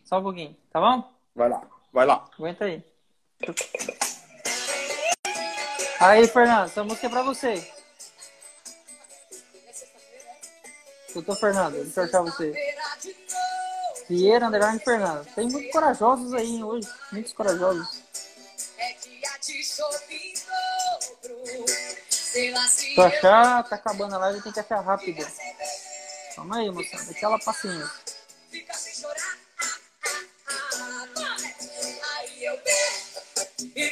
[0.03, 1.09] Só um pouquinho, tá bom?
[1.35, 1.61] Vai lá,
[1.93, 2.25] vai lá.
[2.37, 2.83] Aguenta aí.
[5.99, 7.71] Aí, Fernando, essa música é pra você.
[11.13, 12.70] Doutor Fernando, deixa eu achar você.
[14.09, 15.25] Vieira, Underline Fernando.
[15.33, 16.87] Tem muitos corajosos aí hoje.
[17.11, 18.01] Muitos corajosos.
[22.95, 25.25] Pra achar, tá acabando a live, tem que achar rápido.
[26.35, 27.11] Calma aí, moçada.
[27.11, 27.91] Aquela paciência.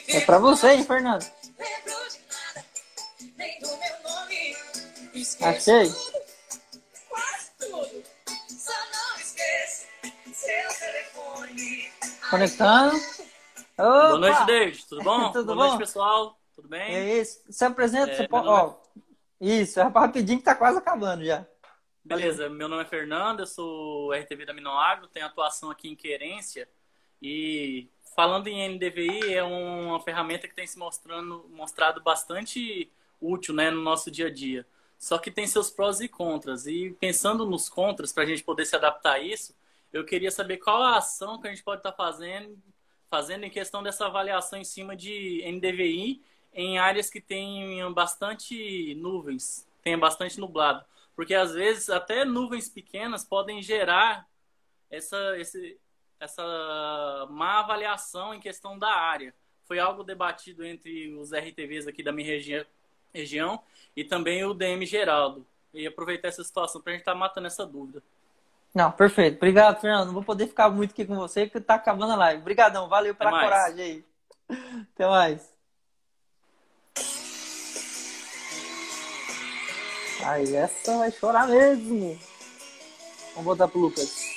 [0.07, 1.26] É pra você, hein, Fernando?
[5.41, 6.09] Achei.
[12.30, 12.95] Conectando.
[12.95, 14.07] Opa!
[14.07, 14.86] Boa noite, David.
[14.88, 15.32] Tudo bom?
[15.34, 15.67] Tudo Boa bom?
[15.67, 16.39] noite, pessoal.
[16.55, 16.95] Tudo bem?
[16.95, 17.41] É isso.
[17.49, 18.47] Se apresenta, É, você meu pode.
[18.47, 18.75] Ó,
[19.39, 21.45] isso, é rapidinho que tá quase acabando já.
[22.03, 26.67] Beleza, meu nome é Fernando, eu sou RTV da Minoagro, tenho atuação aqui em Querência
[27.21, 33.69] e falando em NDVI é uma ferramenta que tem se mostrando, mostrado bastante útil né,
[33.69, 34.65] no nosso dia a dia.
[34.97, 36.67] Só que tem seus prós e contras.
[36.67, 39.55] E pensando nos contras, para a gente poder se adaptar a isso,
[39.91, 42.57] eu queria saber qual a ação que a gente pode estar fazendo,
[43.09, 46.21] fazendo em questão dessa avaliação em cima de NDVI
[46.53, 50.83] em áreas que tenham bastante nuvens, tenha bastante nublado.
[51.15, 54.27] Porque às vezes até nuvens pequenas podem gerar
[54.89, 55.79] essa, esse,
[56.19, 59.33] essa má avaliação em questão da área.
[59.65, 62.65] Foi algo debatido entre os RTVs aqui da minha regi
[63.13, 63.61] região
[63.95, 65.45] e também o DM Geraldo.
[65.73, 68.03] E aproveitar essa situação para a gente estar tá matando essa dúvida.
[68.74, 69.38] Não, perfeito.
[69.38, 70.07] Obrigado, Fernando.
[70.07, 72.41] Não vou poder ficar muito aqui com você, porque tá acabando a live.
[72.41, 74.05] Obrigadão, valeu pela coragem aí.
[74.93, 75.49] Até mais.
[80.26, 82.20] Aí, essa vai chorar mesmo.
[83.30, 84.30] Vamos voltar pro Lucas.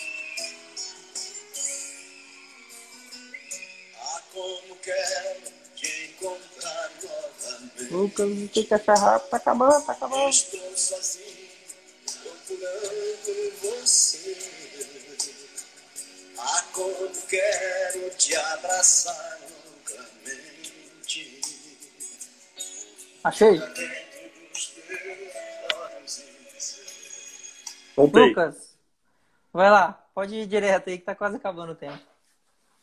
[7.91, 9.29] Lucas, tem que que achar rápido?
[9.29, 10.29] Tá acabando, tá acabando.
[10.31, 11.49] Estou sozinho,
[12.23, 13.82] procurando você.
[16.39, 21.41] Ah, como quero te abraçar loucamente.
[23.25, 23.61] Achei.
[27.97, 28.29] Voltei.
[28.29, 28.77] Lucas,
[29.53, 29.93] vai lá.
[30.15, 31.99] Pode ir direto aí que tá quase acabando o tempo.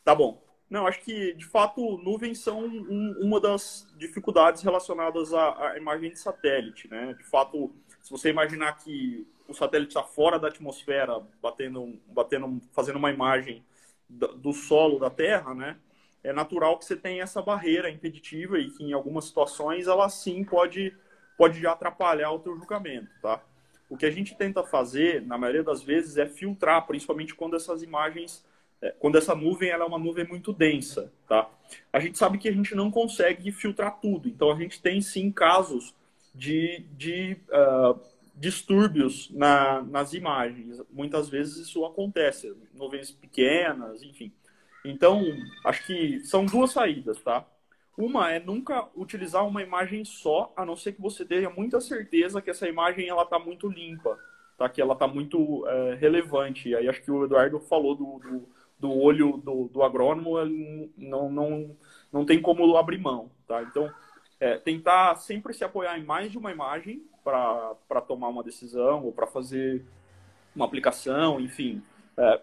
[0.04, 0.42] Tá bom.
[0.70, 6.12] Não, acho que, de fato, nuvens são um- uma das dificuldades relacionadas à, à imagem
[6.12, 7.14] de satélite, né?
[7.18, 7.74] De fato,
[8.04, 13.64] se você imaginar que o satélite está fora da atmosfera, batendo, batendo, fazendo uma imagem
[14.08, 15.78] do, solo da Terra, né?
[16.24, 20.44] É natural que você tenha essa barreira impeditiva e que, em algumas situações, ela sim
[20.44, 20.96] pode,
[21.38, 23.42] pode já atrapalhar o teu julgamento, tá?
[23.90, 27.82] O que a gente tenta fazer, na maioria das vezes, é filtrar, principalmente quando essas
[27.82, 28.46] imagens
[28.82, 31.50] é, quando essa nuvem ela é uma nuvem muito densa, tá?
[31.92, 35.32] A gente sabe que a gente não consegue filtrar tudo, então a gente tem sim
[35.32, 35.94] casos
[36.34, 37.96] de, de ah,
[38.40, 40.82] distúrbios na, nas imagens.
[40.90, 44.32] Muitas vezes isso acontece, nuvens pequenas, enfim.
[44.86, 45.22] Então,
[45.66, 47.46] acho que são duas saídas, tá?
[47.98, 52.42] Uma é nunca utilizar uma imagem só, a não ser que você tenha muita certeza
[52.42, 54.18] que essa imagem ela está muito limpa,
[54.58, 54.70] tá?
[54.70, 56.74] Que ela está muito eh, relevante.
[56.74, 60.38] Aí acho que o Eduardo falou do, do, do olho do, do agrônomo,
[60.98, 61.76] não, não,
[62.12, 63.62] não tem como abrir mão, tá?
[63.64, 63.92] Então,
[64.40, 69.12] é, tentar sempre se apoiar em mais de uma imagem para tomar uma decisão ou
[69.12, 69.86] para fazer
[70.56, 71.84] uma aplicação, enfim.
[72.18, 72.42] É,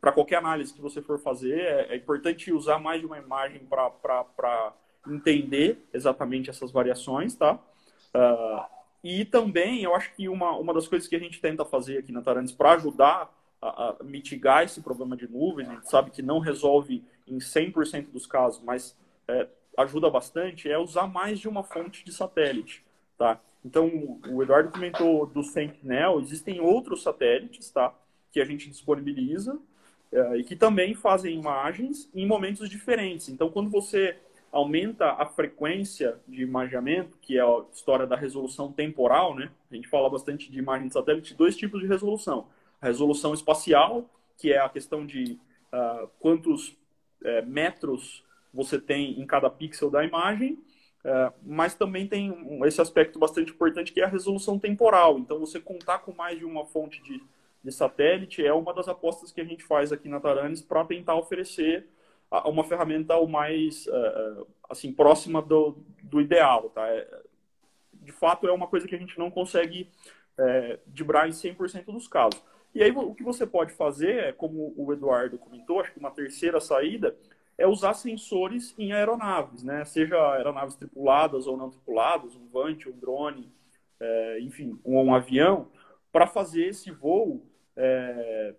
[0.00, 3.66] para qualquer análise que você for fazer, é, é importante usar mais de uma imagem
[3.66, 4.72] para
[5.06, 7.58] entender exatamente essas variações, tá?
[8.14, 8.68] Ah,
[9.02, 12.12] e também, eu acho que uma, uma das coisas que a gente tenta fazer aqui
[12.12, 16.22] na Tarantes para ajudar a, a mitigar esse problema de nuvens, a gente sabe que
[16.22, 18.96] não resolve em 100% dos casos, mas
[19.28, 22.84] é, ajuda bastante, é usar mais de uma fonte de satélite,
[23.16, 23.40] tá?
[23.64, 27.94] Então, o Eduardo comentou do Sentinel, existem outros satélites, tá?
[28.32, 29.58] Que a gente disponibiliza
[30.12, 33.28] é, e que também fazem imagens em momentos diferentes.
[33.28, 34.16] Então, quando você
[34.52, 39.50] aumenta a frequência de imageamento, que é a história da resolução temporal, né?
[39.70, 42.48] A gente fala bastante de imagem de satélite, dois tipos de resolução.
[42.80, 45.38] A resolução espacial, que é a questão de
[45.72, 50.54] uh, quantos uh, metros você tem em cada pixel da imagem,
[51.04, 52.34] uh, mas também tem
[52.64, 55.18] esse aspecto bastante importante que é a resolução temporal.
[55.18, 57.22] Então, você contar com mais de uma fonte de,
[57.62, 61.14] de satélite é uma das apostas que a gente faz aqui na Taranis para tentar
[61.16, 61.86] oferecer
[62.44, 63.88] uma ferramenta o mais
[64.68, 66.86] assim próxima do, do ideal, tá?
[67.92, 69.90] De fato, é uma coisa que a gente não consegue
[70.40, 72.42] é, dibrar em 100% dos casos.
[72.74, 76.10] E aí o que você pode fazer é, como o Eduardo comentou, acho que uma
[76.10, 77.16] terceira saída
[77.60, 79.84] é usar sensores em aeronaves, né?
[79.84, 83.52] Seja aeronaves tripuladas ou não tripuladas, um vante, um drone,
[84.00, 85.68] é, enfim, um, um avião,
[86.10, 87.46] para fazer esse voo,
[87.76, 88.54] é,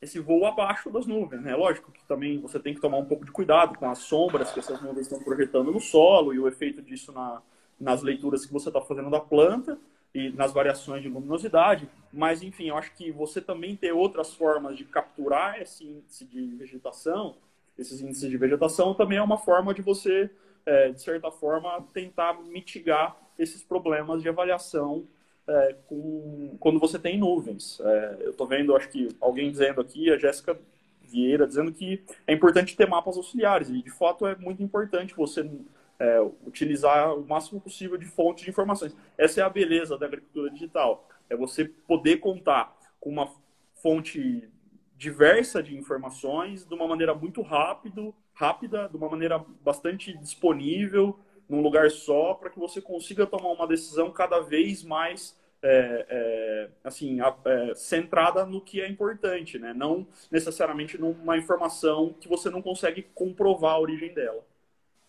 [0.00, 1.54] esse voo abaixo das nuvens, né?
[1.54, 4.60] Lógico que também você tem que tomar um pouco de cuidado com as sombras que
[4.60, 7.42] essas nuvens estão projetando no solo e o efeito disso na,
[7.78, 9.78] nas leituras que você está fazendo da planta
[10.14, 14.76] e nas variações de luminosidade, mas enfim, eu acho que você também ter outras formas
[14.76, 17.36] de capturar esse índice de vegetação,
[17.80, 20.30] esses índices de vegetação, também é uma forma de você,
[20.66, 25.06] é, de certa forma, tentar mitigar esses problemas de avaliação
[25.46, 27.80] é, com, quando você tem nuvens.
[27.80, 30.58] É, eu estou vendo, acho que alguém dizendo aqui, a Jéssica
[31.02, 35.48] Vieira, dizendo que é importante ter mapas auxiliares, e de fato é muito importante você
[35.98, 38.94] é, utilizar o máximo possível de fontes de informações.
[39.16, 41.08] Essa é a beleza da agricultura digital.
[41.28, 43.28] É você poder contar com uma
[43.74, 44.48] fonte
[45.00, 51.62] diversa de informações de uma maneira muito rápido, rápida, de uma maneira bastante disponível, num
[51.62, 57.18] lugar só, para que você consiga tomar uma decisão cada vez mais é, é, assim
[57.22, 59.72] é, centrada no que é importante, né?
[59.72, 64.44] Não necessariamente numa informação que você não consegue comprovar a origem dela.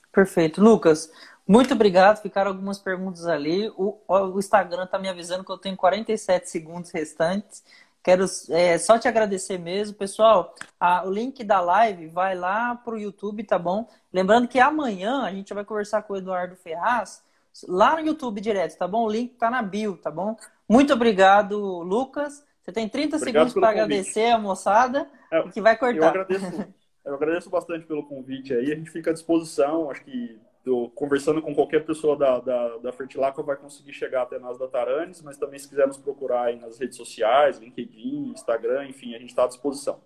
[0.10, 0.62] Perfeito.
[0.62, 1.12] Lucas,
[1.46, 2.22] muito obrigado.
[2.22, 3.68] Ficaram algumas perguntas ali.
[3.76, 7.62] O, o Instagram está me avisando que eu tenho 47 segundos restantes.
[8.04, 9.96] Quero é, só te agradecer mesmo.
[9.96, 13.88] Pessoal, a, o link da live vai lá para o YouTube, tá bom?
[14.12, 17.24] Lembrando que amanhã a gente vai conversar com o Eduardo Ferraz
[17.68, 19.06] lá no YouTube direto, tá bom?
[19.06, 20.36] O link está na bio, tá bom?
[20.68, 22.44] Muito obrigado, Lucas.
[22.62, 26.10] Você tem 30 Obrigado segundos para agradecer a moçada É, que vai Eu cortar.
[26.10, 26.46] agradeço,
[27.06, 28.72] eu agradeço bastante pelo convite aí.
[28.72, 29.90] A gente fica à disposição.
[29.92, 34.40] Acho que tô conversando com qualquer pessoa da, da, da Fertilacqua vai conseguir chegar até
[34.40, 39.16] nós da Taranes, mas também se quiser nos procurar nas redes sociais, LinkedIn, Instagram, enfim,
[39.16, 40.00] a gente está à disposição.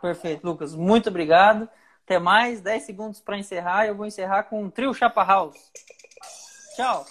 [0.00, 0.74] Perfeito, Lucas.
[0.74, 1.68] Muito obrigado.
[2.04, 2.60] Até mais.
[2.60, 3.86] 10 segundos para encerrar.
[3.86, 5.70] Eu vou encerrar com o trio Chapa House.
[6.74, 7.06] Tchau.